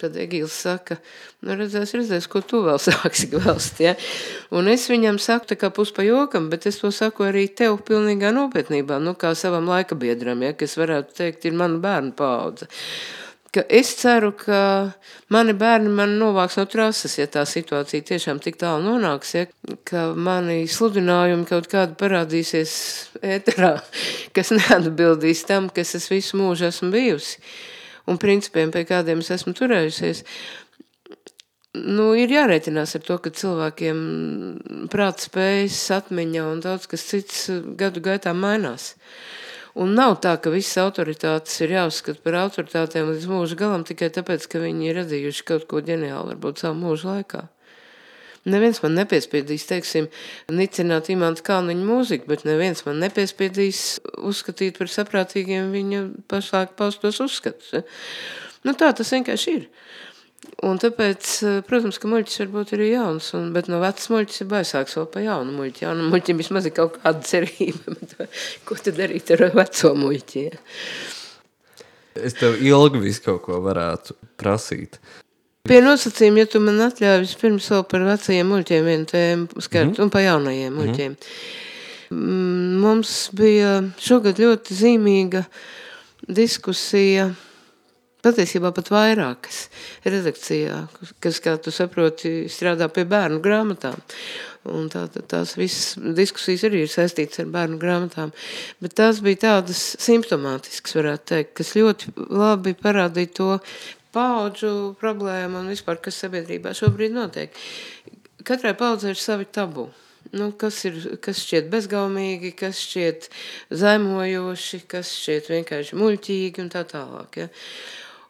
[0.02, 0.98] tad Egīls saka,
[1.46, 3.94] nu redzēs, redzēs, ko tu vēl sāksi gvelst, ja?
[4.50, 7.78] Un es viņam saku tā kā pus pa jokam, bet es to saku arī tev
[7.86, 12.72] pilnīgā nopietnībā, nu kā savam laika biedram, ja, kas varētu teikt, ir mana bērnu paudze
[13.56, 14.60] ka es ceru, ka
[15.32, 19.46] mani bērni man novāks no trases, ja tā situācija tiešām tik tālu nonāks, ja,
[19.88, 22.76] ka mani sludinājumi kaut kādi parādīsies
[23.24, 23.78] ēterā,
[24.36, 27.40] kas neatbildīs tam, kas es visu mūžu esmu bijusi,
[28.12, 30.26] un principiem, pie kādiem es esmu turējusies.
[31.76, 33.98] Nu, ir jārēķinās ar to, ka cilvēkiem
[34.92, 38.94] prāta spējas, atmiņa un daudz kas cits gadu gaitā mainās.
[38.96, 39.45] Uh,
[39.76, 44.48] Un nav tā, ka visas autoritātes ir jāuzskata par autoritātēm līdz mūža galam tikai tāpēc,
[44.48, 47.42] ka viņi ir radījuši kaut ko ģeniālu, varbūt savu mūžu laikā.
[48.46, 50.08] Neviens man nepiespiedīs, teiksim,
[50.54, 53.82] nicināt imanta Kalniņa mūziku, bet neviens man nepiespiedīs
[54.22, 57.74] uzskatīt par saprātīgiem viņa pašlaik paustos uzskatus.
[58.66, 59.66] Nu tā tas vienkārši ir.
[60.66, 64.42] Un tāpēc, eh, protams, ka muļķis var būt arī jauns, un, bet no vecas muļķis
[64.44, 65.86] ir baisāks vēl pa jaunu muļķi.
[65.86, 68.16] Jaunu muļķim vismaz ir kaut kāda cerība, bet
[68.66, 70.46] ko tad darīt ar veco muļķi?
[70.48, 70.64] Ja?
[72.16, 75.00] Es tev ilgi visu kaut ko varētu prasīt.
[75.66, 80.02] Pie nosacījuma, ja tu man atļauj vispirms vēl par vecajiem muļķiem vienu tēmu skart, mm.
[80.06, 80.82] un pa jaunajiem mhm.
[80.82, 81.16] muļķiem.
[82.14, 82.76] Mm.
[82.84, 85.42] Mums bija šogad ļoti zīmīga
[86.26, 87.32] diskusija
[88.26, 89.68] patiesībā pat vairākas
[90.06, 90.82] redakcijā,
[91.24, 94.02] kas, kā tu saproti, strādā pie bērnu grāmatām.
[94.66, 98.32] Un tā, tā, tās visas diskusijas arī ir saistītas ar bērnu grāmatām.
[98.82, 103.52] Bet tās bija tādas simptomātiskas, varētu teikt, kas ļoti labi parādīja to
[104.16, 107.54] paudžu problēmu un vispār, kas sabiedrībā šobrīd notiek.
[108.46, 109.90] Katrai paudzei ir savi tabu.
[110.36, 113.28] Nu, kas, ir, kas šķiet bezgaumīgi, kas šķiet
[113.78, 117.38] zaimojoši, kas šķiet vienkārši muļķīgi un tā tālāk.
[117.44, 117.48] Ja?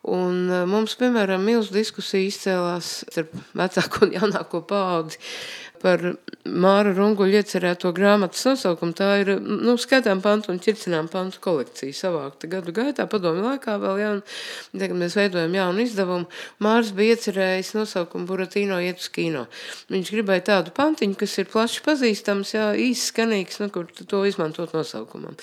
[0.06, 5.18] Un eh, mums, piemēram, milzu diskusija izcēlās starp vecāko un jaunāko paudzi
[5.82, 6.02] par
[6.46, 8.94] Māra Runguļa iecerēto grāmatas nosaukumu.
[8.98, 14.02] Tā ir nu, skatām pantu un ķircinām pantu kolekcija savākta gadu gaitā, padomi laikā vēl
[14.04, 14.24] jaun,
[14.76, 16.30] tagad mēs veidojam jaunu izdevumu.
[16.64, 19.46] Mārs bija iecerējis nosaukumu Buratīno iet uz kino.
[19.94, 24.76] Viņš gribēja tādu pantiņu, kas ir plaši pazīstams, jā, īsi skanīgs, nu, kur to izmantot
[24.78, 25.38] nosaukumam.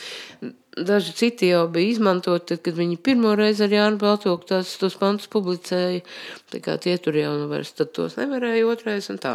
[0.76, 4.95] Daži citi jau bija izmantoti, tad, kad viņi pirmo reizi ar Jānu Baltoku tās, tos
[4.97, 6.01] pantus publicēja.
[6.49, 9.35] Tā kā tie tur jau nu vairs tad tos nevarēja otrais un tā.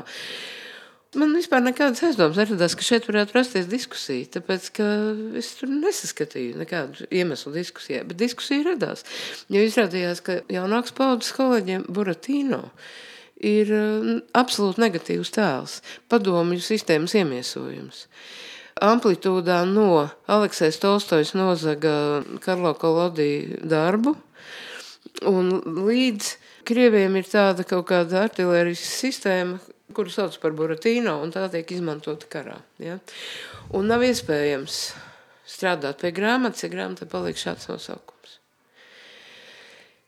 [1.15, 4.65] Man vispār nekādas aizdomas neradās, ka šeit varētu rasties diskusija, tāpēc,
[5.39, 9.05] es tur nesaskatīju nekādu iemeslu diskusijai, bet diskusija radās.
[9.47, 12.65] Jo izrādījās, ka jaunāks paudzes kolēģiem Buratīno
[13.39, 13.71] ir
[14.35, 15.77] absolūti negatīvs tēls,
[16.11, 18.03] padomju sistēmas iemiesojums.
[18.83, 24.17] Amplitūdā no Aleksēs Tolstojs nozaga Karlo Kolodī darbu,
[25.23, 25.55] un
[25.87, 26.35] līdz
[26.67, 29.55] Krieviem ir tāda kaut kāda artilērijas sistēma,
[29.97, 32.59] kuru sauc par Buratīno, un tā tiek izmantota karā.
[32.81, 32.99] Ja?
[33.75, 34.81] Un nav iespējams
[35.47, 38.37] strādāt pie grāmatas, ja grāmatā paliek šāds nosaukums.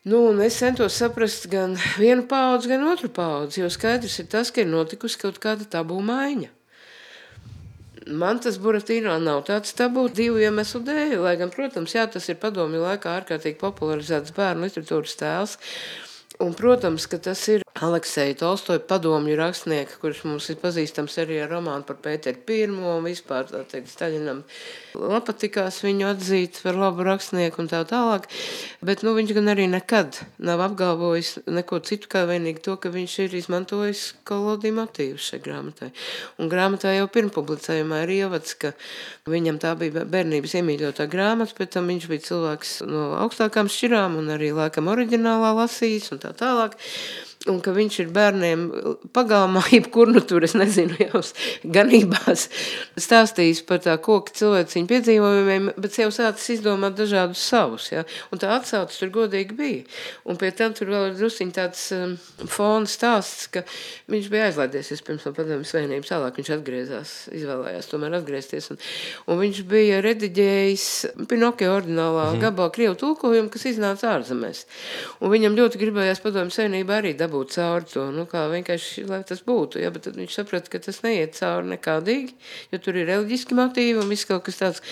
[0.09, 4.63] Nu, es centos saprast gan vienu paudzi, gan otru paudzi, jo skaidrs ir tas, ka
[4.63, 6.53] ir notikusi kaut kāda tabū maiņa.
[8.09, 12.39] Man tas Buratīno nav tāds tabū divu iemeslu dēļ, lai gan, protams, jā, tas ir
[12.41, 15.57] padomju laikā ārkārtīgi popularizēts bērnu literatūras tēls.
[16.39, 21.53] Un, protams, ka tas ir Alekseja Tolstoja padomju rakstnieka, kurš mums ir pazīstams arī ar
[21.53, 24.41] romānu par Pēteru Pirmo un vispār, tā teikt, Staļinam
[25.23, 28.27] patikās viņu atzīt par labu rakstnieku un tā tālāk,
[28.83, 33.15] bet, nu, viņš gan arī nekad nav apgalvojis neko citu kā vienīgi to, ka viņš
[33.23, 35.91] ir izmantojis kolodiju motīvus šai grāmatai.
[36.41, 38.73] Un grāmatā jau pirmpublicējumā ir ievads, ka
[39.29, 44.35] viņam tā bija bērnības iemīļotā grāmata, pēc tam viņš bija cilvēks no augstākām šķirām un
[44.35, 46.75] arī laikam oriģinālā lasījis un tā tālāk
[47.47, 48.63] un ka viņš ir bērniem
[49.15, 51.21] pagalmā, jebkur nu tur, es nezinu, jau
[51.63, 52.49] ganībās
[52.99, 58.03] stāstījis par tā koka cilvēciņu piedzīvojumiem, bet jau sācis izdomāt dažādus savus, ja?
[58.33, 59.85] un tā atsaucis tur godīgi bija.
[60.27, 63.63] Un pie tam tur vēl ir drusiņ tāds um, fona stāsts, ka
[64.11, 68.81] viņš bija aizlaidies pirms no padomjas vienības, tālāk viņš atgriezās, izvēlējās tomēr atgriezties, un,
[69.31, 70.89] un viņš bija rediģējis
[71.31, 72.43] Pinokio ordinālā mm.
[72.43, 74.65] gabalā Krievu tulkojumu, kas iznāca ārzemēs.
[75.23, 79.21] Un viņam ļoti gribējās padomjas vienība arī dabūt dabūt cauri to, nu, kā vienkārši, lai
[79.27, 82.35] tas būtu, ja, bet tad viņš saprata, ka tas neiet cauri nekādīgi,
[82.73, 84.83] jo tur ir reliģiski motīvi un viss kaut kas tāds.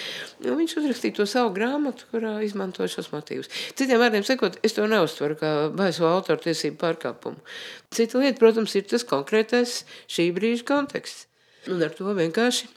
[0.46, 3.52] Nu, viņš uzrakstīja to savu grāmatu, kurā izmantoja šos motīvus.
[3.78, 7.42] Citiem vārdiem sakot, es to neuztveru kā baiso autortiesību pārkāpumu.
[7.94, 9.82] Cita lieta, protams, ir tas konkrētais
[10.12, 11.26] šī brīža konteksts.
[11.68, 12.77] Un ar to vienkārši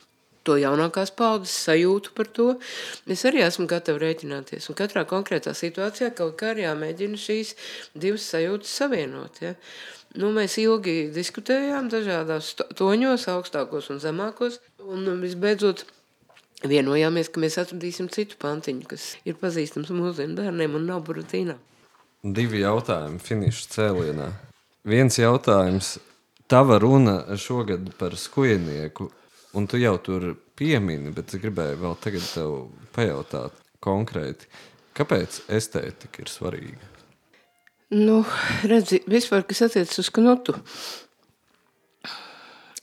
[0.51, 2.48] to jaunākās paudzes sajūtu par to,
[3.07, 4.66] es arī esmu gatava rēķināties.
[4.70, 7.55] Un katrā konkrētā situācijā kaut kā arī jāmēģina šīs
[7.94, 9.40] divas sajūtas savienot.
[9.44, 9.55] Ja?
[10.18, 15.84] Nu, mēs ilgi diskutējām dažādās toņos, augstākos un zemākos, un visbeidzot
[16.66, 21.57] vienojāmies, ka mēs atradīsim citu pantiņu, kas ir pazīstams mūsdienu bērniem un nav buratīnā.
[22.20, 24.28] Divi jautājumi finiša cēlienā.
[24.90, 25.98] Viens jautājums.
[26.51, 29.07] Tava runa šogad par skujnieku
[29.57, 32.53] Un tu jau tur piemini, bet es gribēju vēl tagad tev
[32.94, 34.46] pajautāt konkrēti,
[34.94, 36.90] kāpēc estētika ir svarīga?
[37.90, 38.20] Nu,
[38.70, 40.55] redzi, vispār, kas attiecas uz knutu,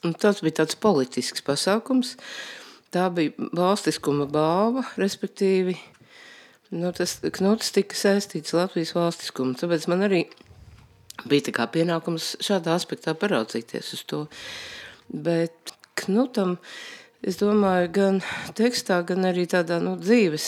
[0.04, 2.18] un tas bija tāds politisks pasākums,
[2.92, 5.78] tā bija valstiskuma balva, respektīvi,
[6.76, 10.26] nu, tas knuts tika saistīts Latvijas valstiskumu, tāpēc man arī
[11.32, 14.26] bija pienākums šādā aspektā paraudzīties uz to.
[15.08, 16.58] Bet Knutam,
[17.26, 18.20] es domāju, gan
[18.58, 20.48] tekstā, gan arī tādā nu, dzīves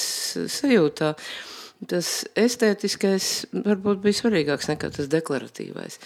[0.54, 1.14] sajūtā,
[1.90, 5.98] tas estētiskais varbūt bija svarīgāks nekā tas deklaratīvais.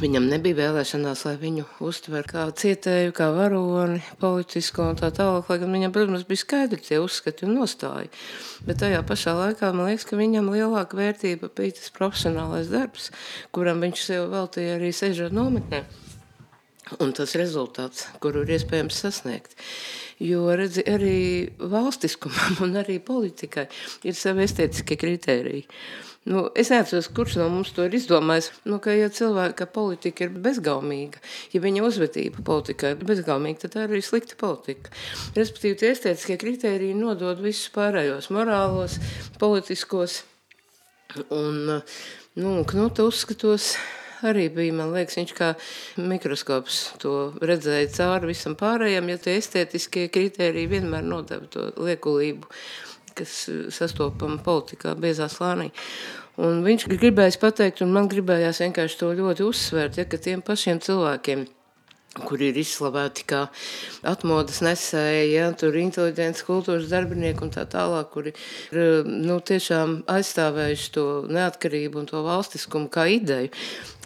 [0.00, 5.58] Viņam nebija vēlēšanās, lai viņu uztver kā cietēju, kā varoni, politisko un tā tālāk, lai
[5.62, 8.10] gan viņam, protams, bija skaidri tie uzskati un nostāja.
[8.66, 13.12] Bet tajā pašā laikā man liekas, ka viņam lielāka vērtība bija tas profesionālais darbs,
[13.54, 15.84] kuram viņš sev veltīja arī sežot nometnē
[17.02, 19.56] un tas rezultāts, kuru ir iespējams sasniegt.
[20.22, 21.18] Jo redzi, arī
[21.58, 23.66] valstiskumam un arī politikai
[24.06, 25.66] ir savi estētiskie kritēriji.
[26.26, 28.48] Nu, es neatceros, kurš no mums to ir izdomājis.
[28.66, 31.20] Nu, ka, ja cilvēka politika ir bezgaumīga,
[31.52, 34.90] ja viņa uzvedība politikā ir bezgaumīga, tad tā ir arī slikta politika.
[35.38, 38.98] Respektīvi, tie estētiskie kriteriji nodod visus pārējos morālos,
[39.38, 40.24] politiskos.
[41.30, 41.78] Un,
[42.42, 43.76] nu, Knuta uzskatos,
[44.26, 45.52] arī bija, man liekas, viņš kā
[46.00, 52.50] mikroskops to redzēja cauri visam pārējiem, ja tie estētiskie kriteriji vienmēr nodeva to liekulību
[53.16, 55.70] kas sastopama politikā, biezā slānī.
[56.36, 60.82] Un viņš gribēja pateikt, un man gribējās vienkārši to ļoti uzsvērt, ja, ka tiem pašiem
[60.84, 61.46] cilvēkiem,
[62.24, 63.42] kuri ir izslavēti kā
[64.06, 68.32] atmodas nesēji, ja, tur inteliģents kultūras darbinieki un tā tālāk, kuri
[68.72, 73.52] ir nu, tiešām aizstāvējuši to neatkarību un to valstiskumu kā ideju,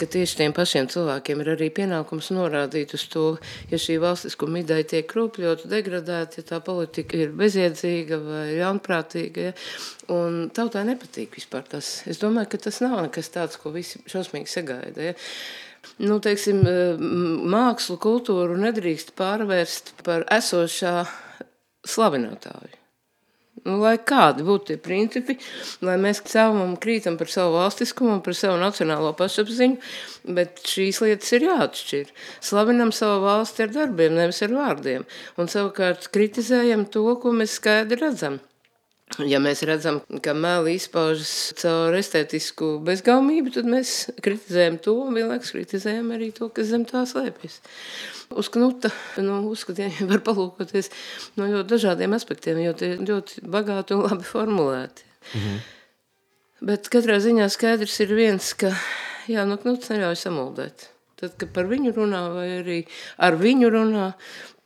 [0.00, 3.26] ka tieši tiem pašiem cilvēkiem ir arī pienākums norādīt uz to,
[3.70, 9.56] ja šī valstiskuma ideja tiek kropļota, degradēta, ja tā politika ir bezjēdzīga vai ļaunprātīga, ja,
[10.14, 12.00] un tautai nepatīk vispār tas.
[12.10, 15.18] Es domāju, ka tas nav nekas tāds, ko visi šausmīgi sagaida, ja
[16.00, 17.00] nu, teiksim, eh,
[17.54, 21.04] mākslu, kultūru nedrīkst pārvērst par esošā
[21.86, 22.76] slavinātāju.
[23.60, 25.34] Nu, lai kādi būtu tie principi,
[25.84, 29.76] lai mēs savam krītam par savu valstiskumu un par savu nacionālo pašapziņu,
[30.36, 32.12] bet šīs lietas ir jāatšķir.
[32.40, 35.04] Slavinam savu valsti ar darbiem, nevis ar vārdiem,
[35.36, 38.40] un savukārt kritizējam to, ko mēs skaidri redzam.
[39.18, 45.50] Ja mēs redzam, ka meli izpaužas caur estētisku bezgaumību, tad mēs kritizējam to un vienlaikus
[45.56, 47.58] kritizējam arī to, kas zem tā slēpjas.
[48.38, 50.92] Uz knuta nu, uzskatījumi var palūkoties
[51.40, 55.08] no ļoti dažādiem aspektiem, jo tie ļoti bagāti un labi formulēti.
[55.34, 55.60] Mhm.
[56.70, 58.70] Bet katrā ziņā skaidrs ir viens, ka
[59.30, 60.90] jā, nu, knuts neļauj samuldēt.
[61.20, 62.78] Tad, kad par viņu runā vai arī
[63.20, 64.06] ar viņu runā,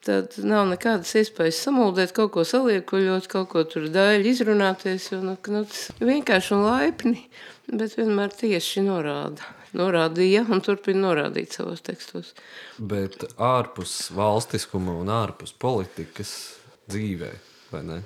[0.05, 5.37] tad nav nekādas iespējas samuldēt, kaut ko saliekuļot, kaut ko tur daļu izrunāties, jo nu,
[5.55, 5.65] nu,
[6.05, 7.27] vienkārši un laipni,
[7.71, 9.53] bet vienmēr tieši norāda.
[9.75, 12.31] Norādīja un turpina norādīt savos tekstos.
[12.79, 16.35] Bet ārpus valstiskuma un ārpus politikas
[16.87, 17.31] dzīvē,
[17.73, 18.01] vai ne?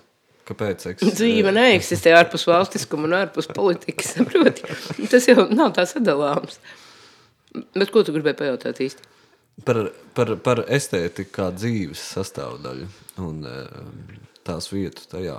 [0.48, 0.86] Kāpēc?
[0.94, 1.10] Eks...
[1.18, 4.64] Dzīve neeksistē ārpus valstiskuma un ārpus politikas, saproti.
[5.12, 6.56] Tas jau nav tā sadalāms.
[7.76, 9.17] Bet ko tu gribēji pajautāt īsti?
[9.64, 12.88] Par, par, par estētiku kā dzīves sastāvdaļu
[13.24, 13.86] un eh,
[14.46, 15.38] tās vietu tajā.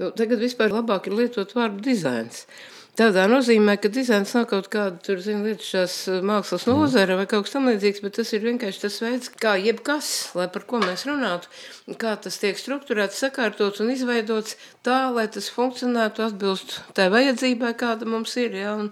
[0.00, 2.48] Nu, tagad vispār labāk ir lietot vārdu dizains.
[2.94, 7.46] Tādā nozīmē, ka dizains nav kaut kāda tur, zin, lietušās eh, mākslas nozara vai kaut
[7.46, 11.06] kas tam līdzīgs, bet tas ir vienkārši tas veids, kā jebkas, lai par ko mēs
[11.10, 11.50] runātu,
[11.98, 18.06] kā tas tiek strukturēts, sakārtots un izveidots tā, lai tas funkcionētu atbilst tai vajadzībai, kāda
[18.06, 18.90] mums ir, ja, un,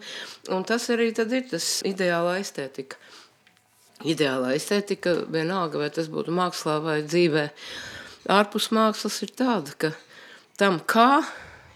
[0.51, 2.99] un tas arī tad ir tas ideālā estētika
[4.09, 7.49] ideālā estētika, vienalga, vai tas būtu mākslā vai dzīvē,
[8.33, 9.93] ārpus mākslas ir tāda, ka
[10.61, 11.23] tam kā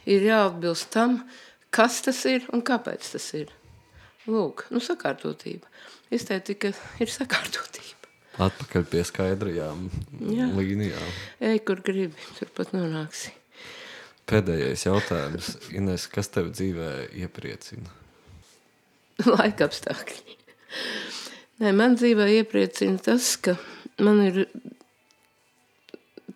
[0.06, 1.20] ir jāatbilst tam,
[1.74, 3.52] kas tas ir un kāpēc tas ir.
[4.26, 5.68] Lūk, nu sakārtotība.
[6.10, 6.72] Estētika
[7.02, 7.94] ir sakārtotība.
[8.46, 9.86] Atpakaļ pie skaidrajām
[10.34, 10.50] Jā.
[10.52, 11.12] līnijām.
[11.40, 13.32] Ej, kur gribi, turpat nonāksi.
[14.26, 15.52] Pēdējais jautājums.
[15.78, 16.90] Ines, kas tev dzīvē
[17.22, 17.92] iepriecina?
[19.36, 20.36] Laika apstākļi.
[21.56, 23.54] Nē, man dzīvē iepriecina tas, ka
[24.04, 24.42] man ir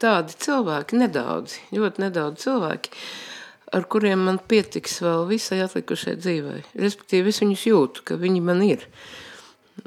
[0.00, 2.94] tādi cilvēki, nedaudzi, ļoti nedaudz cilvēki,
[3.76, 6.62] ar kuriem man pietiks vēl visai atlikušai dzīvei.
[6.80, 8.86] Respektīvi, es viņus jūtu, ka viņi man ir,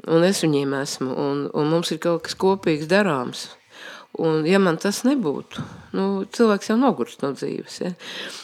[0.06, 3.48] un es viņiem esmu, un, un mums ir kaut kas kopīgs darāms.
[4.14, 5.62] Un, ja man tas nebūtu,
[5.98, 6.04] nu,
[6.36, 7.78] cilvēks jau nogurst no dzīves.
[7.82, 7.90] Ja?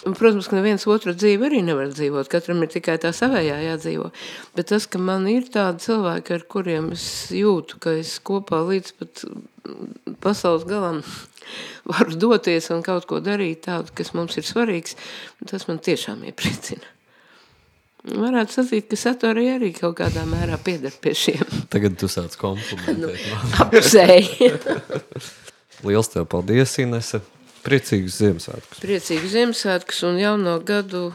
[0.08, 2.26] Un, protams, ka neviens otru dzīvi arī nevar dzīvot.
[2.32, 4.08] Katram ir tikai tā savējā jādzīvo.
[4.58, 7.04] Bet tas, ka man ir tādi cilvēki, ar kuriem es
[7.36, 9.22] jūtu, ka es kopā līdz pat
[10.24, 11.04] pasaules galam
[11.92, 14.98] varu doties un kaut ko darīt tādu, kas mums ir svarīgs,
[15.46, 16.96] tas man tiešām iepriecina.
[18.00, 21.44] Varētu sacīt, ka Satorija arī kaut kādā mērā pieder pie šiem.
[21.70, 22.96] Tagad tu sāc komplimentēt.
[23.04, 23.12] nu,
[23.68, 24.50] apsēji.
[25.86, 27.22] Liels tev paldies, Inese.
[27.64, 28.80] Priecīgus Ziemassvētkus.
[28.80, 31.10] Priecīgus Ziemassvētkus un jauno gadu.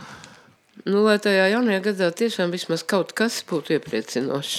[0.85, 4.57] Nu, lai tajā jaunajā gadā tiešām vismaz kaut kas būtu iepriecinošs.